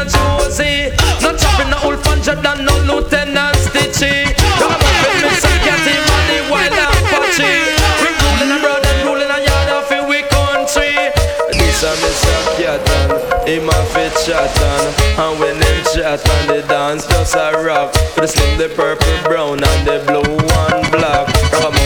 [0.09, 0.95] Say me Josie.
[1.21, 4.25] No chopping no old puncher than no Lieutenant Stitchy.
[4.59, 7.53] Ragamuffin, Miss Cathy, man, the wild Apache.
[8.01, 11.11] We ruling abroad and ruling a yard of it, we country.
[11.51, 12.37] This a Mr.
[12.57, 18.21] Catan, him a fit chatan And when him chatan, the dance just a rock For
[18.21, 20.42] the slim, the purple, brown and the blue and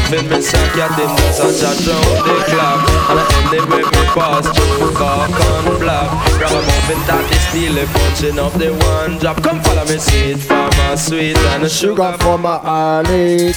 [0.07, 0.55] Ragamuffin, Mr.
[0.73, 2.79] Cat, him just a chat round the clock
[3.09, 6.07] And I end it with me pass through cock and black
[6.39, 10.69] Ragamuffin, that is still a punching up the one drop Come follow me, sweet for
[10.77, 13.51] my sweet and a sugar, sugar for my honey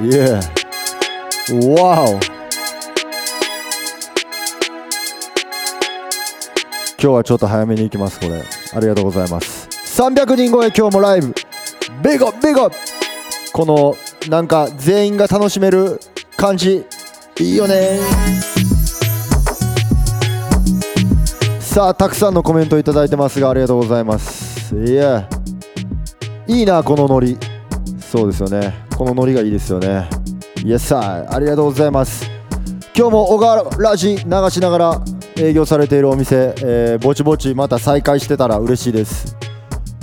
[0.00, 0.40] Yeah
[1.50, 2.18] Wow
[7.02, 8.42] 今日はちょっと早めに行きますこれ
[8.74, 9.68] ありがとうございます
[10.02, 11.34] 300人超え今日もライブ
[12.02, 12.70] ビゴビゴ
[13.52, 13.96] この
[14.28, 16.00] なんか全員が楽しめる
[16.36, 16.84] 感じ。
[17.38, 17.98] いいよね。
[21.60, 24.76] さあたくさんのコメントいただいてますがありがとうございます。
[24.76, 25.28] いや。
[26.46, 27.38] いいなこのノリ。
[28.00, 28.74] そうですよね。
[28.96, 30.08] このノリがいいですよね。
[30.64, 32.28] イエスサーありがとうございます。
[32.94, 35.02] 今日も小川ラジ流しながら
[35.38, 39.36] 営業されているお店、えーぼちぼちまた再開してたら嬉しいです。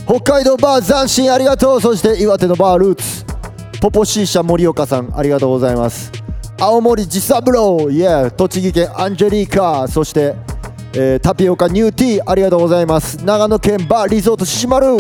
[0.08, 1.82] 北海道バー斬新ありがとう。
[1.82, 3.27] そして岩手のバールーツ。
[3.88, 6.12] ポポシーシャ盛岡さんありがとうございます。
[6.60, 10.36] 青森自三郎イエー栃木県アンジェリーカそして、
[10.94, 13.16] えータピオカニューティーありがとうございます。
[13.24, 14.98] 長野県バーリゾート獅子丸。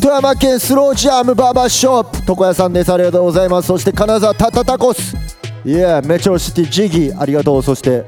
[0.00, 2.32] 富山県スロージャムバーバーショップ。
[2.32, 2.90] 床屋さんです。
[2.90, 3.68] ありがとうございます。
[3.68, 5.14] そして金沢タタタコス。
[5.66, 7.62] イエーメトロシティジギーありがとう。
[7.62, 8.06] そして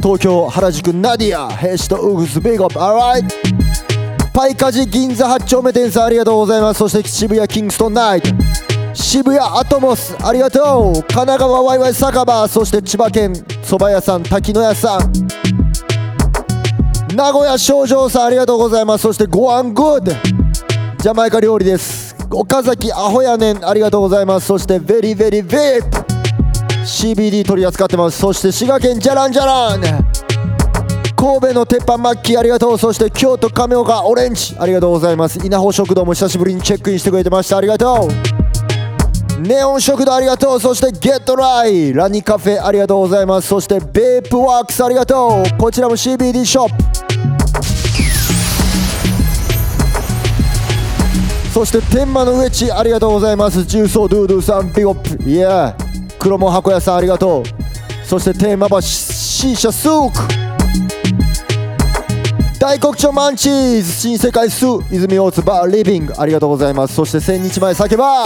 [0.00, 2.78] 東京原宿ナディア兵士とウグスビッグアップ。
[2.78, 3.87] Alright
[4.38, 6.78] パイカジ銀座8丁目店さんありがとうございます。
[6.78, 8.30] そして渋谷キングストンナイト。
[8.94, 10.60] 渋谷アトモスありがと
[10.90, 10.92] う。
[10.92, 15.12] 神奈川ワイワイ酒場そして千葉県蕎麦屋さん滝野屋さん。
[17.16, 19.02] 名古屋少女さんありがとうございます。
[19.02, 20.12] そしてゴアングッド。
[20.12, 22.14] ジャマイカ料理です。
[22.30, 24.46] 岡崎アホやねんありがとうございます。
[24.46, 25.98] そしてベリーベリーベープ
[26.84, 28.20] CBD 取り扱ってます。
[28.20, 29.80] そして滋賀県じゃらんじゃらん
[31.18, 32.78] 神戸の鉄板マッキーありがとう。
[32.78, 34.54] そして京都亀岡オレンジ。
[34.56, 35.44] ありがとうございます。
[35.44, 37.56] 稲穂食堂も久しぶりにチェックインしてくれてました。
[37.56, 39.40] ありがとう。
[39.42, 40.60] ネオン食堂ありがとう。
[40.60, 43.48] そしてゲットライラニカフェありがとうございます。
[43.48, 45.58] そしてベープワークスありがとう。
[45.58, 46.84] こちらも CBD ショップ。
[51.52, 53.64] そして天満の上地ありがとうございます。
[53.64, 55.28] 重曹ドゥードゥさんビゴップ。
[55.28, 55.74] イエー。
[56.20, 57.42] 黒門箱屋さんありがとう。
[58.06, 60.47] そして天満橋シーシャスーク。
[62.60, 66.94] 大黒町マンチーズ新世界スー泉大津バーリビングありがとうございます。
[66.94, 68.24] そして千日前酒場。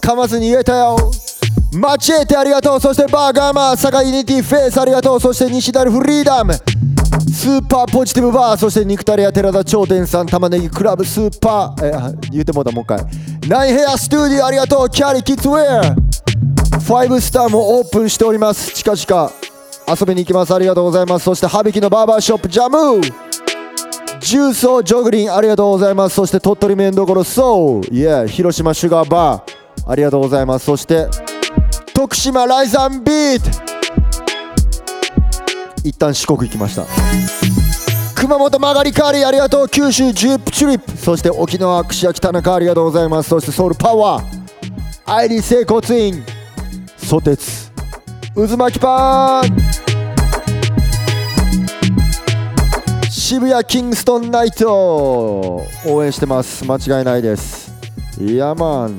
[0.00, 0.96] 噛まずに言えたよ。
[1.74, 2.80] マチエテありがとう。
[2.80, 5.20] そしてバーガーマー坂井ユニティフェイスありがとう。
[5.20, 6.54] そして西成フリーダム。
[6.54, 8.56] スーパーポジティブバー。
[8.56, 11.86] そして肉タレや寺田頂点さん玉ねぎクラブスーパー。
[11.86, 11.92] え
[12.30, 13.04] 言うてもうたもう一回
[13.46, 14.88] ナインヘアスタジオありがとう。
[14.88, 15.94] キャリーキッズウェア。
[16.80, 18.72] 5スターもオープンしております。
[18.72, 19.30] 近々
[19.86, 20.54] 遊びに行きます。
[20.54, 21.24] ありがとうございます。
[21.26, 23.00] そして羽引のバーバーショップジャム。
[23.00, 23.25] ー
[24.26, 26.16] 重曹ジョグリンありがとうございます。
[26.16, 27.94] そして鳥取麺どころソウ。
[27.94, 29.88] イエー広島シュガーバー。
[29.88, 30.64] ありがとうございます。
[30.64, 31.06] そして
[31.94, 33.48] 徳島ライザンビート。
[35.84, 36.86] 一旦四国行きました。
[38.16, 39.68] 熊本曲がりカーリーありがとう。
[39.68, 40.96] 九州ジュープチュリップ。
[40.96, 43.28] そして沖縄串焼き田中ありがとうございます。
[43.28, 44.24] そしてソウルパワー。
[45.06, 46.24] アイリー整骨院
[46.96, 47.70] ソテツ。
[48.34, 49.85] 渦巻きパン。
[53.28, 55.66] 渋谷キングストンナイト。
[55.84, 56.64] 応援してます。
[56.64, 57.72] 間違いないです。
[58.20, 58.96] いやマン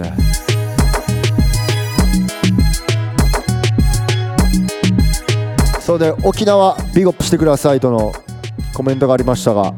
[5.80, 8.12] そうで沖縄ビゴップしてくださいとの
[8.74, 9.74] コメントがありましたが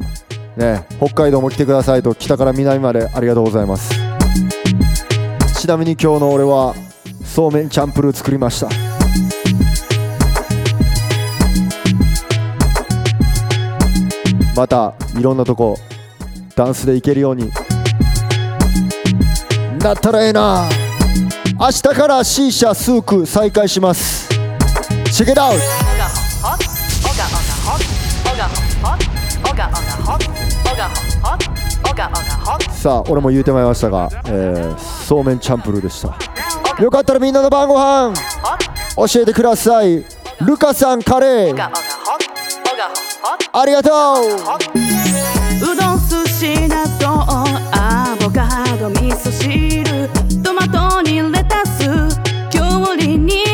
[0.58, 3.93] ね北海道も来てくださいと北から南までありがとうございます。
[5.60, 6.74] ちなみに今日の俺は
[7.24, 8.88] そうめんチャンプルー作りました。
[14.60, 15.78] またいろんなとこ
[16.53, 17.49] ダンスで行けるように
[19.80, 20.68] なったらええな
[21.57, 24.28] 明日から C 社スーク再開します
[25.14, 25.60] チェケットアウト
[32.74, 38.14] さあ俺も言うてまいりましたが、えー、そうめんチャンプルーでしたよかったらみんなの晩ご飯
[38.97, 40.03] 教えてください
[40.45, 41.88] ルカさんカレー
[43.51, 43.93] ありがとう。
[45.61, 47.09] うどん寿司納豆
[47.74, 48.47] アボカ
[48.78, 50.09] ド味噌汁
[50.41, 51.80] トマトにレタス
[52.49, 53.49] きゅうりに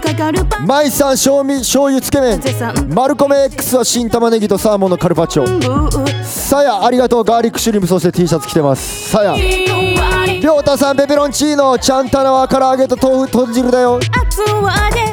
[0.00, 2.40] やし中華カルパマイさん醤油醤油つけ麺。
[2.88, 6.24] マルコメ X は新玉ねぎとサーモンのカルパッチョ。
[6.24, 9.10] さやありがとうガーリックシュリムそして T シャツ着てます。
[9.10, 9.36] さや。
[9.36, 14.00] りょうたさんペペロンチーノちゃんたなは唐揚げと豆腐豚汁だよ。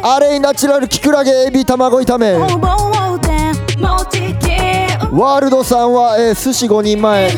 [0.03, 2.33] あれイナチュラルキクラゲエビ卵炒め。
[5.09, 7.31] ワールドさんは、えー寿司5人前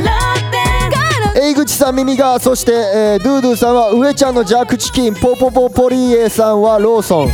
[1.35, 7.29] えいぐちさん耳がそして、えードゥードゥさんは上ちゃんのジャックチキンポポポポリエさんはローソン。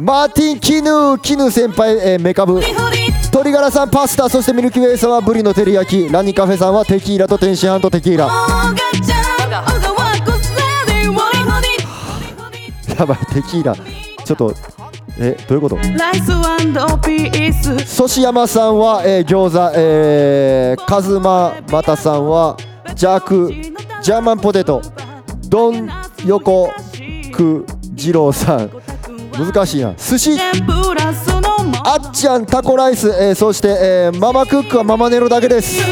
[0.00, 2.60] マーティン・キヌーキヌー先輩、えーメカブ。
[2.60, 6.12] 鶏ガラさんパスタそしてミルキーウェイさんはブリの照り焼き。
[6.12, 8.26] ラニカフェさんはテキーラと天津飯とテキーラ。
[12.98, 13.74] やばいテキーラ。
[14.24, 14.54] ちょっと
[15.18, 15.76] えどういうこと？
[15.76, 16.26] ライス
[17.04, 17.78] ピース。
[17.86, 22.56] ソシヤマさんは、えー餃子、えー、カズママタさんは
[22.94, 23.52] ジャーク
[24.02, 24.80] ジャーマンポテト。
[25.48, 25.90] ドン
[26.24, 26.70] 横
[27.32, 28.70] ク二郎さん。
[29.32, 29.94] 難しいな。
[29.94, 30.38] 寿司。
[31.84, 35.84] あっちゃんタコライス、えーそして、えーママクックはママネロだけです。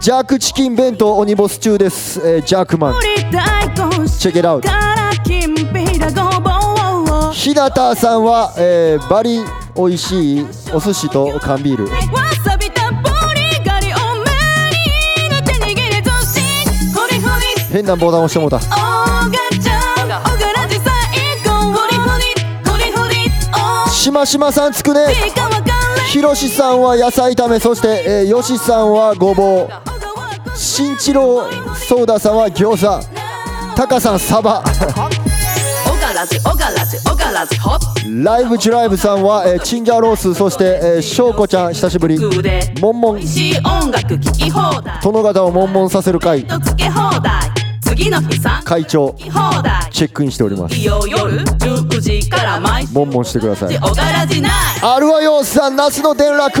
[0.00, 2.94] ジャークチキン弁当オニボス中です、えージャークマン。
[3.00, 4.68] チェケラウト
[7.40, 9.38] ひなたさんは、えーバリ
[9.74, 11.88] 美味しいお寿司と缶ビール。
[17.72, 18.60] 変なボタン押してもうた
[23.90, 25.06] しましまさんつくね
[26.08, 33.20] ひろしさんは野菜炒めそして、えー、よしさんはごぼうしんちろうソーダさんは餃子
[33.76, 34.62] タカさんサバ
[36.20, 42.18] おがらじおがらじおがらじホッライブジュライブさんは、えーチンジャーロースそして、えー、しょうこちゃん久しぶり。
[42.80, 43.22] モンモン。
[43.22, 45.00] しい音楽聴き放題。
[45.00, 46.44] 殿方をモンモンさせる会。
[48.64, 49.14] 会長。
[49.90, 50.76] チェックインしております。
[50.76, 52.92] いよ夜19時から毎週。
[52.92, 53.78] モンモンしてください。
[53.78, 56.60] あるわよさん那須の転落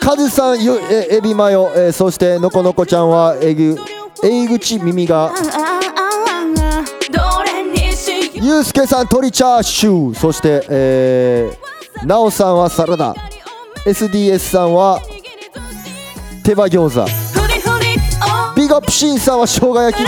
[0.00, 3.76] カズさんゆえエビマヨ、えーそしてのこのこちゃんはえぐ
[4.24, 5.32] えいぐち耳が
[8.40, 10.14] にしよゆうすけさん鶏チャーシュー。
[10.14, 13.14] そしてえー、なおさんはサラダ。
[13.84, 15.00] SDS さんは
[16.42, 17.06] 手羽餃子。
[18.56, 20.04] ビッグアップシンさんは生姜焼き。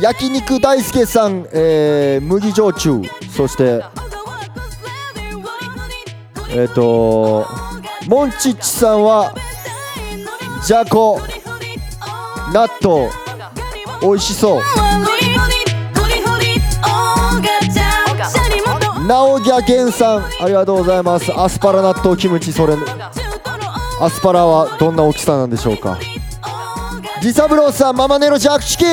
[0.00, 3.02] 焼肉大輔さん、えー、麦焼酎。
[3.34, 3.82] そして
[6.50, 7.46] えっ、と
[8.08, 9.34] モンチッチさんは
[10.64, 11.20] じゃこ。
[12.52, 13.08] 納豆
[14.02, 14.60] 美味しそう。
[14.60, 14.66] フ
[15.20, 15.56] リフリ
[15.94, 16.86] フリフリお
[17.40, 17.42] が
[17.72, 21.32] ちゃんシャリモトナオギャゲンさんありがとうございます。
[21.32, 22.74] アスパラ納豆キムチそれ
[24.00, 25.98] アスパラはどんな大きさなんでしょうか。
[27.22, 28.86] ジサブローさんママネロジャックチキン。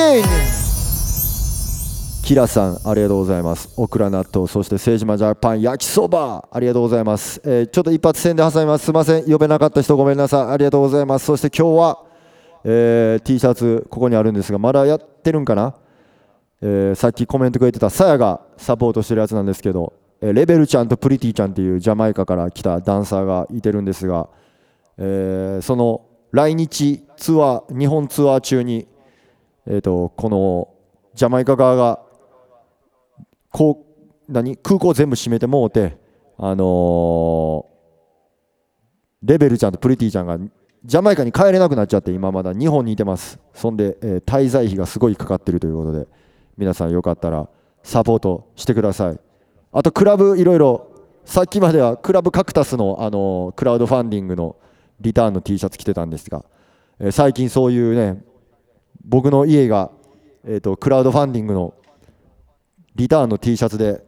[2.22, 3.70] キラさんありがとうございます。
[3.76, 8.84] オクラ納豆そして政治マジャパン焼きそばありがとうございます、えーちょっと一発宣伝挟みます。
[8.84, 9.24] すいません。
[9.24, 10.52] 呼べなかった人ごめんなさい。
[10.52, 11.24] ありがとうございます。
[11.24, 12.07] そして今日は、
[12.70, 15.74] えー T シャツここにあるんですがまだやってるんかな？
[16.60, 24.28] えーさっきコメントくれてたさやがサポートしてるやつなんですけど、えーレベルちゃんとプリティちゃんっていうジャマイカから来たダンサーがいてるんですが、
[24.98, 28.86] えーその来日ツアー日本ツアー中に、
[29.66, 30.68] えー、とこの
[31.14, 32.00] ジャマイカ側が
[33.50, 33.86] こ
[34.28, 34.58] う何？
[34.58, 35.96] 空港全部閉めてもうて、
[36.36, 37.78] あのー
[39.22, 40.38] レベルちゃんとプリティちゃんが
[40.84, 43.38] ジャマイカに帰れなくなっちゃって今まだ日本にいてます。
[43.52, 46.06] そんで、えー滞在費がすごいかかってるということで
[46.56, 47.48] 皆さんよかったら
[47.82, 49.20] サポートしてください。
[49.72, 50.88] あとクラブいろいろ
[51.24, 54.56] さっきまではクラブカクタスの、あのクラウドファンディングの
[55.00, 56.44] リターンの T シャツ着てたんですが、
[57.00, 58.22] えー最近そういうね
[59.04, 59.90] 僕の家が、
[60.44, 61.74] えー、とクラウドファンディングの
[62.94, 64.04] リターンの T シャツで、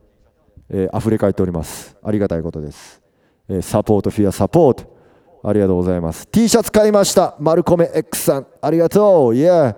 [0.68, 1.96] えー溢れ返っております。
[2.02, 3.02] ありがたいことです、
[3.48, 4.89] えーサポートフィアサポート。
[5.42, 6.26] ありがとうございます。
[6.28, 7.36] T シャツ買いました。
[7.40, 8.46] マルコメ X さん。
[8.60, 9.34] ありがとう。
[9.34, 9.76] いや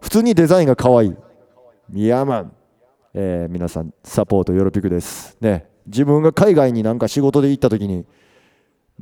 [0.00, 1.16] 普通にデザインが可愛い。
[1.94, 2.52] いやマン、
[3.14, 5.36] えー皆さんサポートよろぴくです。
[5.40, 5.66] ね。
[5.86, 8.06] 自分が海外になんか仕事で行った時に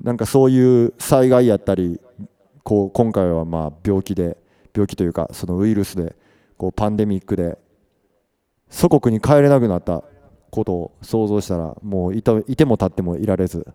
[0.02, 2.00] なんかそういう災害やったり
[2.62, 4.36] こう今回はまあ病気で
[4.74, 6.14] 病気というかそのウイルスで
[6.58, 7.58] こうパンデミックで
[8.68, 10.04] 祖国に帰れなくなった
[10.50, 13.66] ことを想像したらもういたいても立ってもいられず、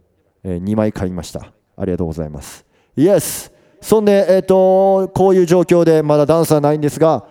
[0.43, 1.53] え2枚買いました。
[1.81, 2.63] ありがとうございます。
[2.95, 3.51] イエス
[3.81, 7.25] そんでえっ、とこういう状況でまだダンスはないんですが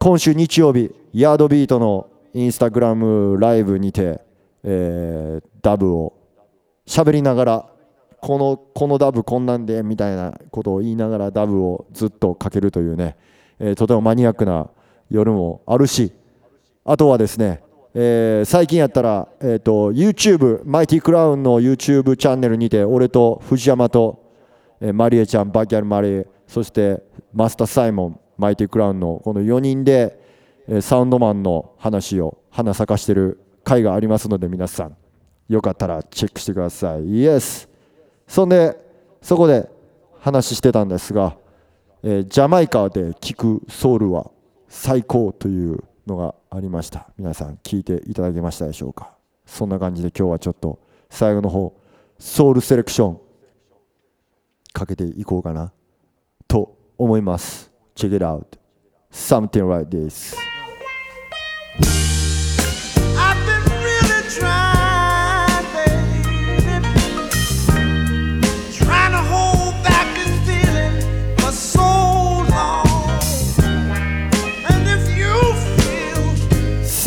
[0.00, 4.20] 今週日曜日ヤードビートのインスタグラムライブにて、
[4.64, 6.14] えーダブを
[6.86, 7.66] 喋りながら
[8.20, 13.16] このこのダブこんなんでみたいなことを言いながらダブをずっとかけるというね、
[13.60, 14.68] えーとてもマニアックな
[15.10, 16.12] 夜もあるし
[16.84, 17.60] あとはですね、
[18.00, 24.24] えー最近やったら、えー、と YouTube マイティクラウンの YouTube チャンネルにて俺と藤山と、
[24.80, 30.16] えーマリエちゃんバキャルマリエそしてマスターサイモンマイティクラウンのこの4人で、
[30.68, 34.96] えーサウンドマンの話を花咲かしてる回がありますので皆さん
[35.48, 37.04] よかったらチェックしてください。
[37.04, 37.68] イエス
[38.28, 38.78] そんで
[39.20, 39.68] そこで
[40.20, 41.36] 話してたんですが、
[42.04, 44.30] えージャマイカで聴くソウルは
[44.68, 47.08] 最高というのがありました。
[47.16, 49.12] 皆さん聞いていただけましたでしょうか？
[49.46, 51.80] そんな感じで今日はちょっと最後の方
[52.18, 53.20] ソウルセレクション
[54.72, 55.72] かけていこうかな
[56.48, 57.70] と思います。
[57.94, 58.58] Check it out.
[59.10, 60.36] Something like this.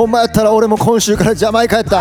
[0.00, 2.00] ほんやったら俺も今週からジャマイカやった。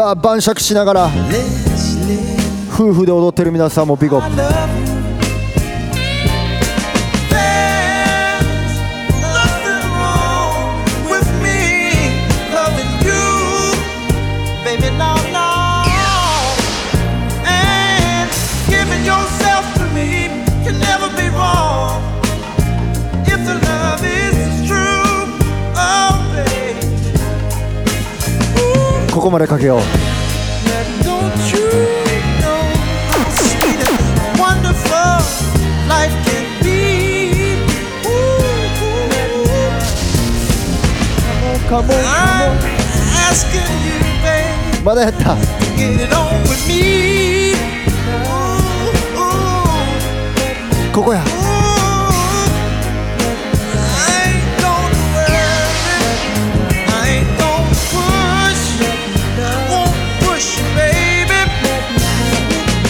[0.00, 1.10] さあ晩酌しながら.
[2.72, 4.69] 夫婦で踊ってる皆さんもビッ
[29.19, 29.79] ここまでかけよう
[31.03, 31.13] Don't
[31.51, 31.59] you
[32.41, 32.61] know
[33.09, 33.97] how sweet and
[34.39, 35.19] wonderful
[35.87, 36.65] life can be?
[41.69, 42.53] Come on, come on, I'm
[43.29, 45.35] asking you, babe, まだやった
[45.77, 46.73] get it on with me.
[48.25, 49.19] Ooh,
[50.91, 51.23] ooh, ここや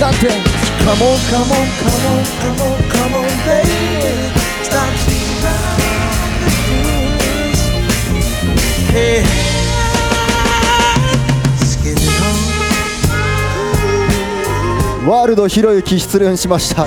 [0.01, 0.29] だって
[0.83, 3.69] Come on, come on, come on Come on, come on, baby.
[4.63, 4.89] Stop.
[8.93, 9.23] Hey,
[11.61, 12.01] let's get it
[15.05, 15.07] on.
[15.07, 16.87] ワールドひろゆき失恋しました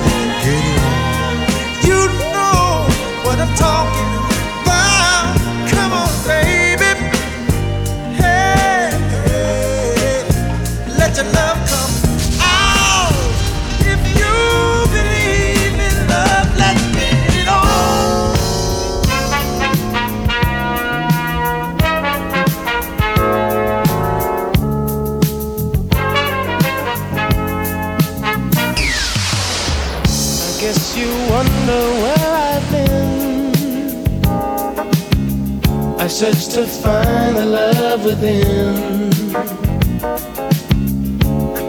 [36.23, 39.11] I searched to find the love within.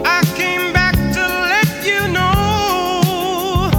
[0.05, 3.69] I came back to let you know.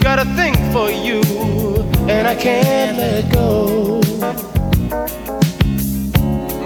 [0.00, 1.20] Got a thing for you,
[2.10, 4.00] and I can't let go.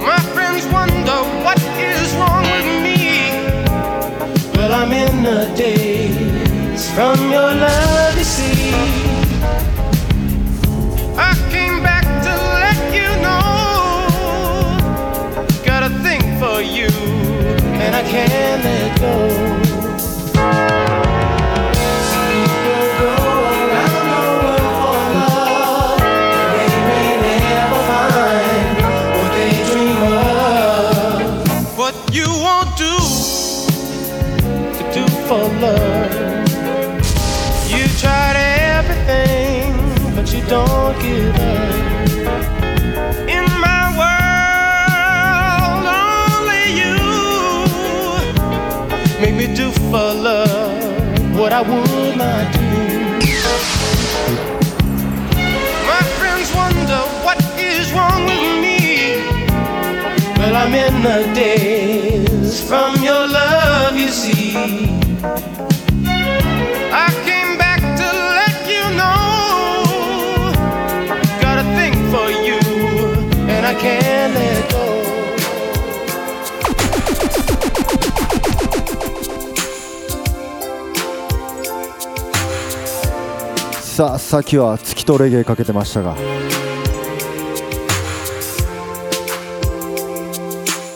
[0.08, 2.98] My friends wonder what is wrong with me.
[4.56, 7.87] Well, I'm in a daze from your love,
[18.10, 19.47] can't let go.
[51.58, 52.60] I would not do.
[55.90, 59.26] My friends wonder what is wrong with me.
[60.38, 64.54] Well, I'm in the days from your love, you see.
[66.92, 70.52] I came back to let you know.
[71.42, 72.60] Got a thing for you,
[73.50, 74.67] and I can't let
[83.98, 86.14] さあさっきは月とレゲエかけてましたが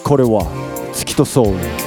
[0.05, 0.47] これは
[0.95, 1.82] 月とソウル。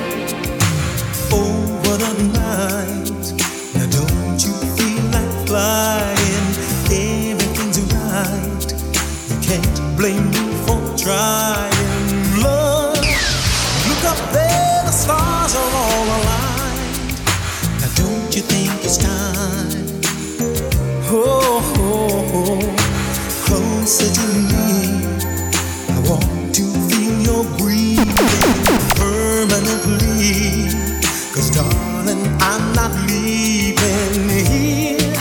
[32.88, 35.14] not leaving here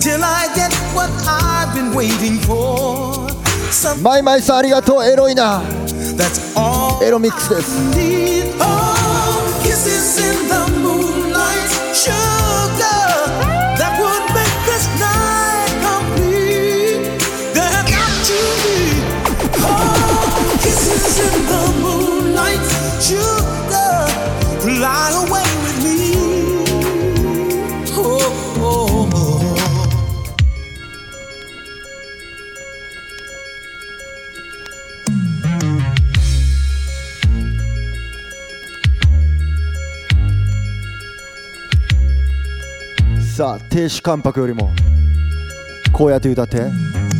[0.00, 3.28] till I get what I've been waiting for.
[6.16, 7.02] That's all
[8.60, 11.70] Oh, kisses in the moonlight.
[11.94, 12.63] Sure.
[43.34, 44.70] さあ亭主関白よりも
[45.92, 47.13] こうやって歌って。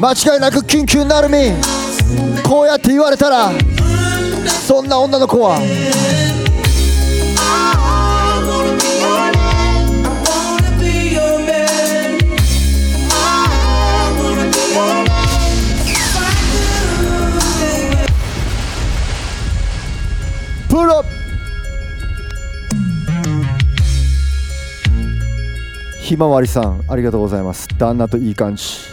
[0.00, 1.52] 間違いなく緊急なるみ。
[2.48, 3.50] こうやって言われたら
[4.66, 5.58] そんな女の子は。
[20.68, 21.04] プロ。
[26.00, 27.66] ひまわりさんありがとうございます。
[27.76, 28.87] 旦那といい感じ。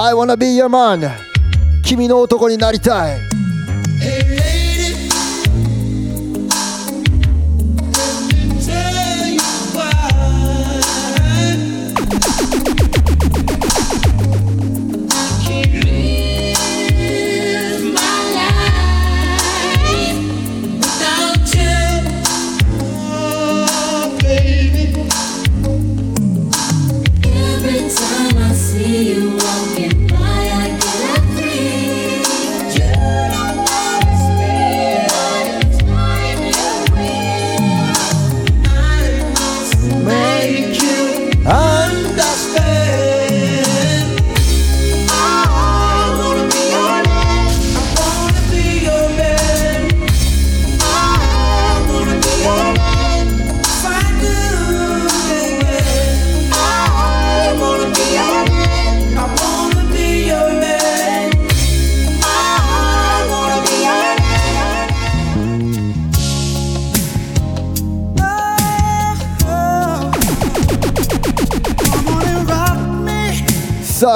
[0.00, 1.10] I wanna be your man
[1.82, 3.18] 君の男になりたい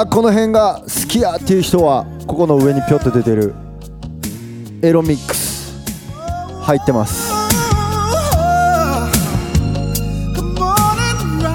[0.09, 3.53] この辺が好きやっていう人はここの上にぴょっと出てる
[4.81, 5.83] エロミックス
[6.61, 7.31] 入ってます。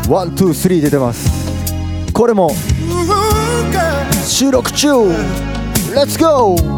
[0.09, 1.31] ワン、ツー、スリー出てます。
[2.13, 2.51] これも
[4.27, 4.89] 収録中。
[5.95, 6.78] レッツゴー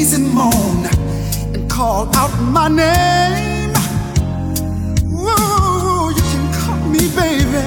[0.00, 0.86] squeeze and moan
[1.54, 3.70] and call out my name.
[5.12, 7.60] Ooh, you can call me baby.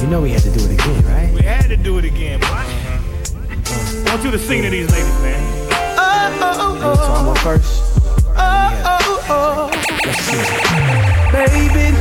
[0.00, 1.32] You know we had to do it again, right?
[1.34, 2.46] We had to do it again, boy.
[2.46, 4.04] Uh-huh.
[4.06, 5.68] I want you to sing to these ladies, man.
[5.72, 7.82] Oh, oh, oh, So I'm up first.
[8.36, 9.70] oh, oh, oh.
[11.32, 11.96] Baby,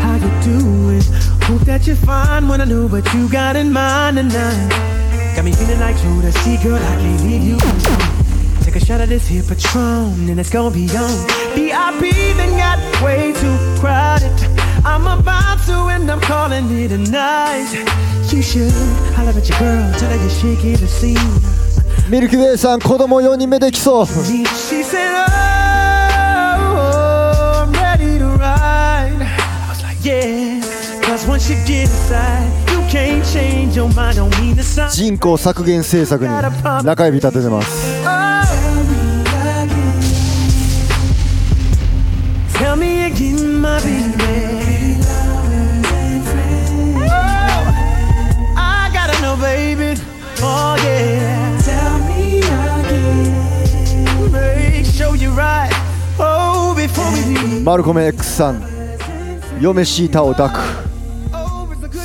[0.00, 1.02] how you doing?
[1.42, 4.99] Hope that you're fine when I know what you got in mind tonight.
[5.35, 8.61] Got me feeling like True to see, girl, I can't leave you alone.
[8.63, 11.27] Take a shot of this here Patron, and it's gonna be on.
[11.55, 14.31] VIP then got way too crowded.
[14.83, 17.71] I'm about to, and I'm calling it a night.
[18.31, 18.71] You should
[19.15, 21.17] holler at your girl, tell her you're shaking the scene.
[22.09, 24.43] ミルキーウェイさん子供4人目できそう She
[24.83, 25.25] said,
[26.37, 29.21] Oh, I'm ready to ride.
[29.21, 30.61] I was like, Yeah,
[31.01, 32.68] cause once you get inside,
[34.90, 38.02] 人口削減政策に中指立ててます。
[57.64, 58.60] マルコメ X さん。
[59.60, 60.79] 嫁しいたを抱く。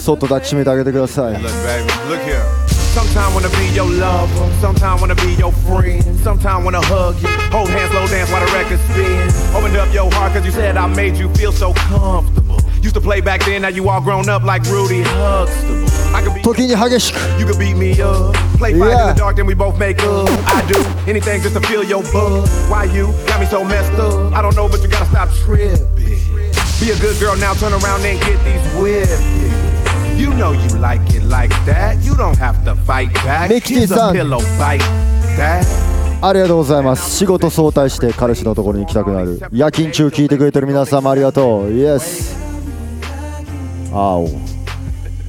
[0.04, 2.42] そっと抱きしめてあげてください Look, baby, look here.
[2.90, 7.68] Sometime wanna be your lover, sometime wanna be your friend, sometime wanna hug you, hold
[7.70, 9.30] hands, slow dance while the record spin.
[9.54, 12.58] Opened up your heart cause you said I made you feel so comfortable.
[12.82, 15.86] Used to play back then, now you all grown up like Rudy Huxtable.
[16.16, 18.34] I could be 時に激しく You could beat me up.
[18.58, 19.10] Play fight Yeah.
[19.10, 20.28] in the dark, then we both make up.
[20.50, 20.74] I do
[21.06, 22.50] anything just to feel your buzz.
[22.68, 24.34] Why you got me so messed up?
[24.34, 25.86] I don't know, but you gotta stop tripping.
[26.80, 29.12] Be a good girl now, turn around and get these whipped.
[30.17, 31.97] You know you like it like that.
[32.01, 33.49] You don't have to fight back.
[33.49, 34.79] Mickey Here's a さん pillow fight.
[35.37, 35.65] That.
[36.21, 37.17] ありがとうございます。
[37.17, 39.41] 仕事早退して彼氏のところに行きたくなる。
[39.51, 41.71] 夜勤中聞いてくれてる皆様ありがとう。
[41.71, 42.37] イエス
[43.91, 44.27] 青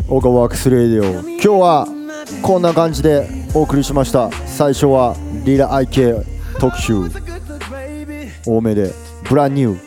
[0.09, 1.21] オガワークスレディオ。
[1.31, 1.89] 今日は
[2.43, 4.31] こんな感じでお送りしました。
[4.47, 6.25] 最初はリラ IK
[6.61, 6.95] 特集。
[8.47, 8.95] 多めで。
[9.29, 9.81] ブランニュー。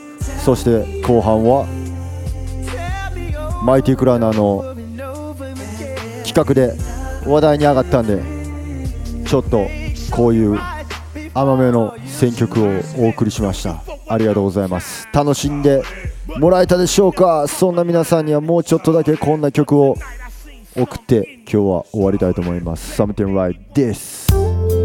[0.44, 1.66] そして後半は
[3.64, 4.69] マイティクラーナーの
[6.34, 6.76] 企画で
[7.26, 8.22] 話題に上がったんで
[9.26, 9.68] ちょっと
[10.12, 10.60] こういう
[11.34, 13.82] 甘めの選曲をお送りしました。
[14.08, 15.08] ありがとうございます。
[15.14, 15.84] 楽しんで
[16.38, 17.48] もらえたでしょうか？
[17.48, 19.96] そんな皆さんにはもうちょっとだけこんな曲を
[20.76, 23.02] 送って今日は終わりたいと思います。
[23.02, 24.79] Something like this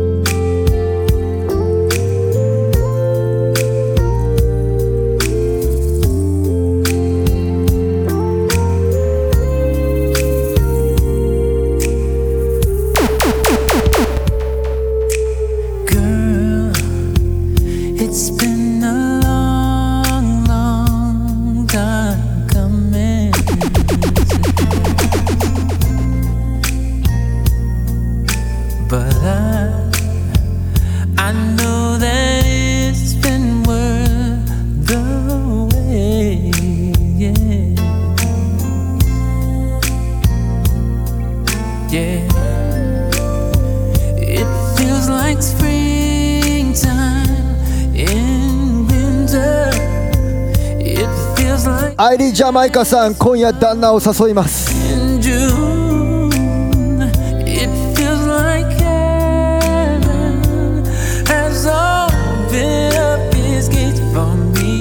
[52.35, 54.75] ジャマイカさん今夜旦那を誘います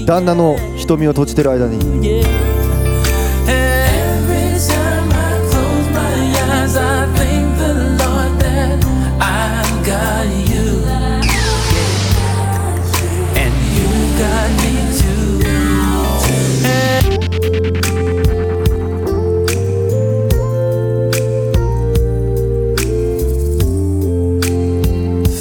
[0.08, 2.53] 旦那の瞳を閉じてる間に。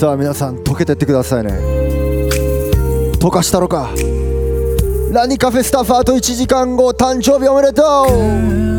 [0.02, 1.52] さあ皆さん溶けてってくださいね。
[3.20, 3.90] 溶かしたろか。
[5.12, 8.71] ラニカフェスタッフあと1時間後誕生日おめでとう。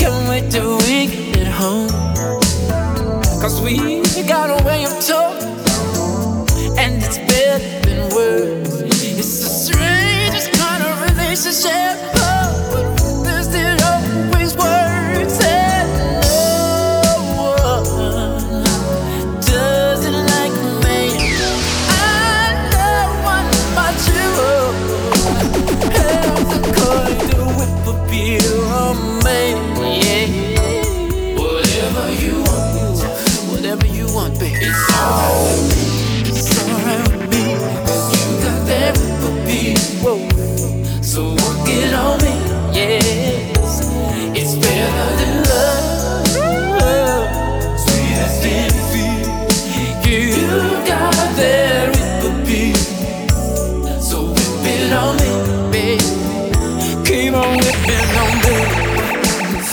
[0.00, 1.90] Can't wait till we get home.
[3.40, 3.76] Cause we
[4.26, 5.48] got a way of talking,
[6.78, 8.80] and it's better than words.
[8.82, 11.89] It's the strangest kind of relationship.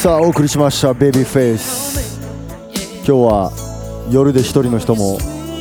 [0.08, 2.18] さあお送りしましたベビーフェイス
[3.00, 5.18] 今日は夜で一人の人も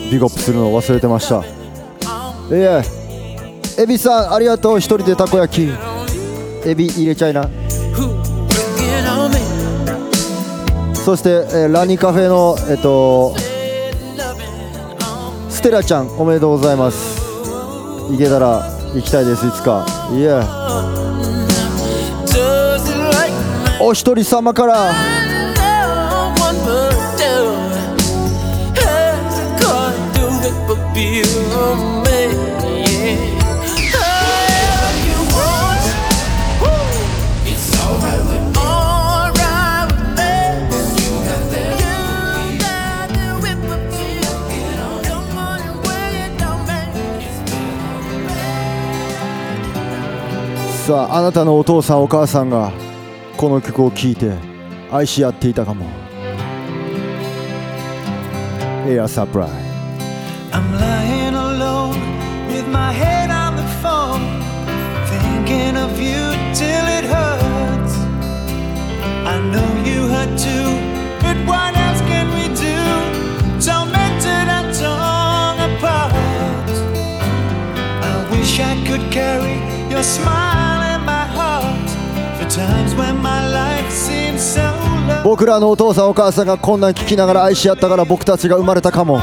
[0.09, 1.45] ビッグアップするのを忘れてました。
[2.57, 2.81] いや
[3.77, 4.79] エビさんありがとう。
[4.79, 5.69] 一人でたこ焼き。
[6.65, 7.51] エビ入れちゃいな。
[10.95, 13.35] そして、えーラニカフェのえっと
[15.51, 17.21] ステラちゃんおめでとうございます。
[18.13, 18.63] 行けたら
[18.95, 19.85] 行きたいですいつか。
[20.13, 20.96] いや Does it like me?
[23.89, 24.93] お一人様から。
[50.87, 52.86] さあ,あなたのお父さんお母さんが。
[53.37, 54.33] この曲を聴いて
[54.91, 55.85] 愛し合っていたかも
[58.89, 59.51] エアサプライ
[60.53, 61.99] I'm lying alone
[62.49, 64.23] with my head on the phone,
[65.07, 67.95] thinking of you till it hurts.
[69.27, 70.71] I know you hurt too,
[71.21, 72.79] but what else can we do?
[73.61, 76.15] Tormented and torn apart.
[78.03, 79.61] I wish I could carry
[79.91, 80.66] your smile
[85.25, 89.21] 僕らのお父さんお母さんがこんなん聞きながら愛し合ったから僕たちが生まれたかも。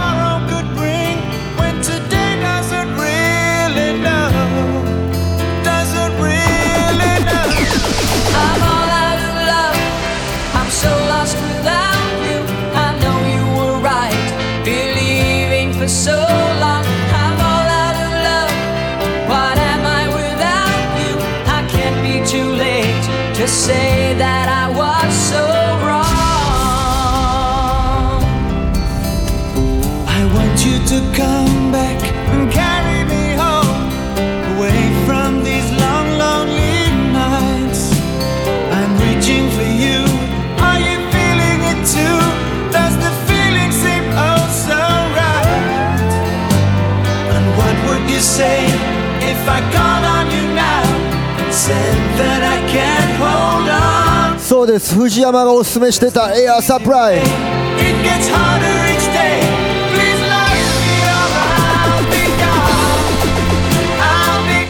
[54.63, 54.95] うです。
[54.95, 57.21] 藤山がおすすめしてたエアサプライ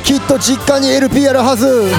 [0.03, 1.90] きっと実家に LP あるはず。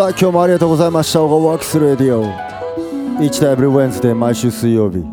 [0.00, 1.22] さあ今日もありがとうございました。
[1.22, 2.24] オガワークスレディオ。
[2.24, 5.04] 1対 Every Wednesday 毎週水曜日。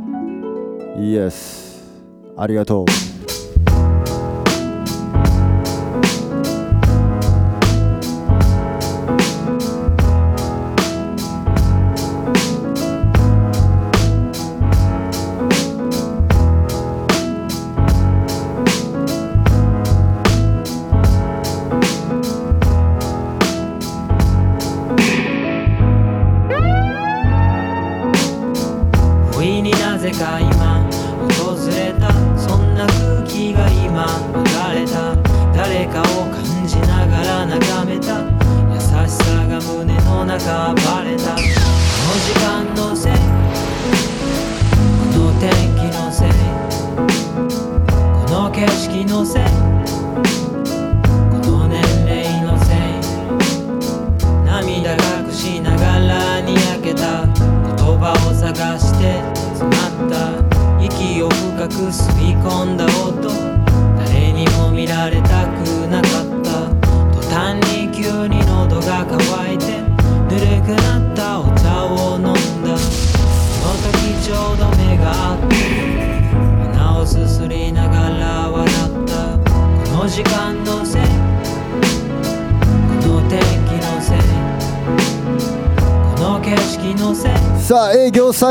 [0.95, 1.83] Yes。
[2.37, 3.16] ありがとう。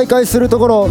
[0.07, 0.89] 再開するところ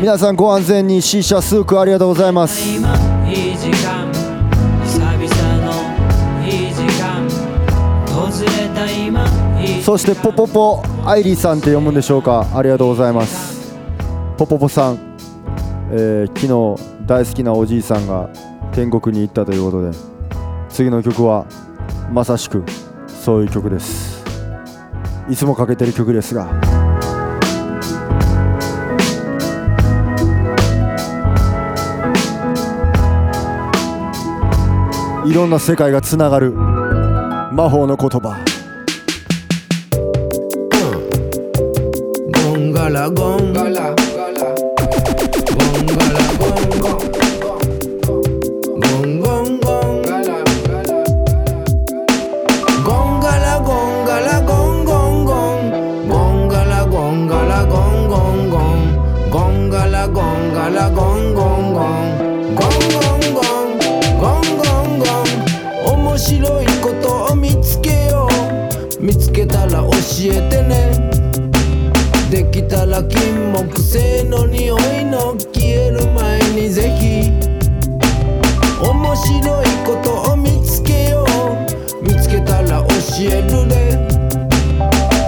[0.00, 2.66] 皆さんご安全にシーシャスークありがとうございます。
[2.66, 2.88] 今
[3.28, 4.10] いい時間
[4.82, 5.12] 久々
[5.66, 7.28] のいい時間
[9.06, 12.46] 今いいそしてポポポアイリーさんって読むんでしょうか。
[12.54, 13.76] ありがとうございます。
[14.38, 14.98] ポポポさん、
[15.92, 18.30] えー昨日大好きなおじいさんが
[18.72, 19.98] 天国に行ったということで
[20.70, 21.44] 次の曲は
[22.10, 22.64] まさしく
[23.06, 24.24] そういう曲です。
[25.28, 26.83] いつもかけてる曲ですが。
[35.26, 36.52] いろんな世界がつながる。
[36.52, 38.44] 魔法の言葉。
[42.44, 44.13] ゴンガラゴンガラ。
[70.06, 70.92] えてね。
[72.30, 77.32] できたら金木犀の匂いの消える前にぜひ。
[78.82, 82.02] 面白いことを見つけよう。
[82.02, 82.86] 見つけたら教
[83.20, 83.74] えるで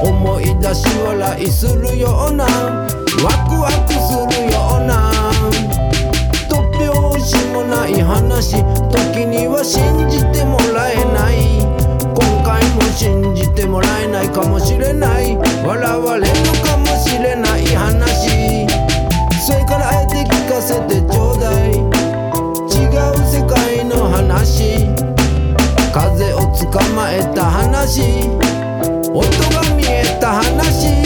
[0.02, 2.44] 思い出し笑いするような。
[2.44, 5.10] ワクワクするような。
[6.50, 8.62] 突拍子もない話。
[8.90, 11.55] 時には信じてもらえない。
[12.96, 15.36] 信じてもらえないかもしれない。
[15.36, 16.26] 笑われる
[16.64, 18.66] かもしれない話。
[19.38, 21.72] それからあえて聞かせてちょうだい。
[22.72, 24.88] 違う世界の話。
[25.92, 28.00] 風を捕まえた話。
[29.12, 29.20] 音
[29.50, 31.05] が見えた話。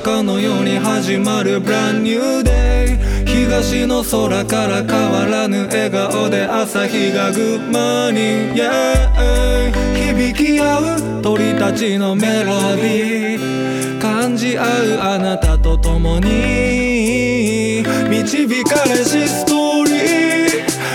[0.00, 14.00] かのように始まる Brand New Day 東の空から変わらぬ笑顔で朝日がグッマーニング Yeah 響き合う鳥たちのメロディー。
[14.00, 14.66] 感じ合う
[15.00, 17.82] あなたと共に。
[18.08, 20.00] 導かれしストーリー。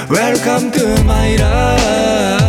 [0.10, 2.45] Welcome to my life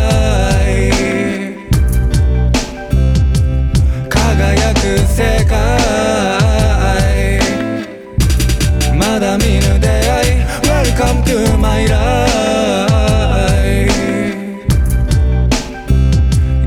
[11.57, 12.27] my life.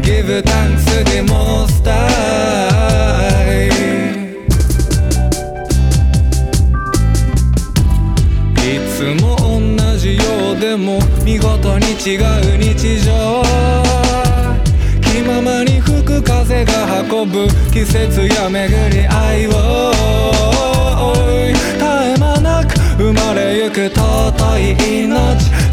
[0.03, 2.11] Give thanks to the most high.
[8.62, 10.23] いつも同じよ
[10.53, 13.43] うでも見事に違う日常。
[15.03, 19.07] 気ままに吹く風が運ぶ季節や巡り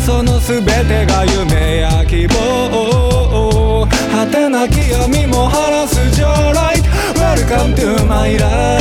[0.08, 3.86] そのすべてが夢や希望。
[4.10, 6.88] 果てなき闇も晴らすジョーライト
[7.20, 8.77] Welcome to my life.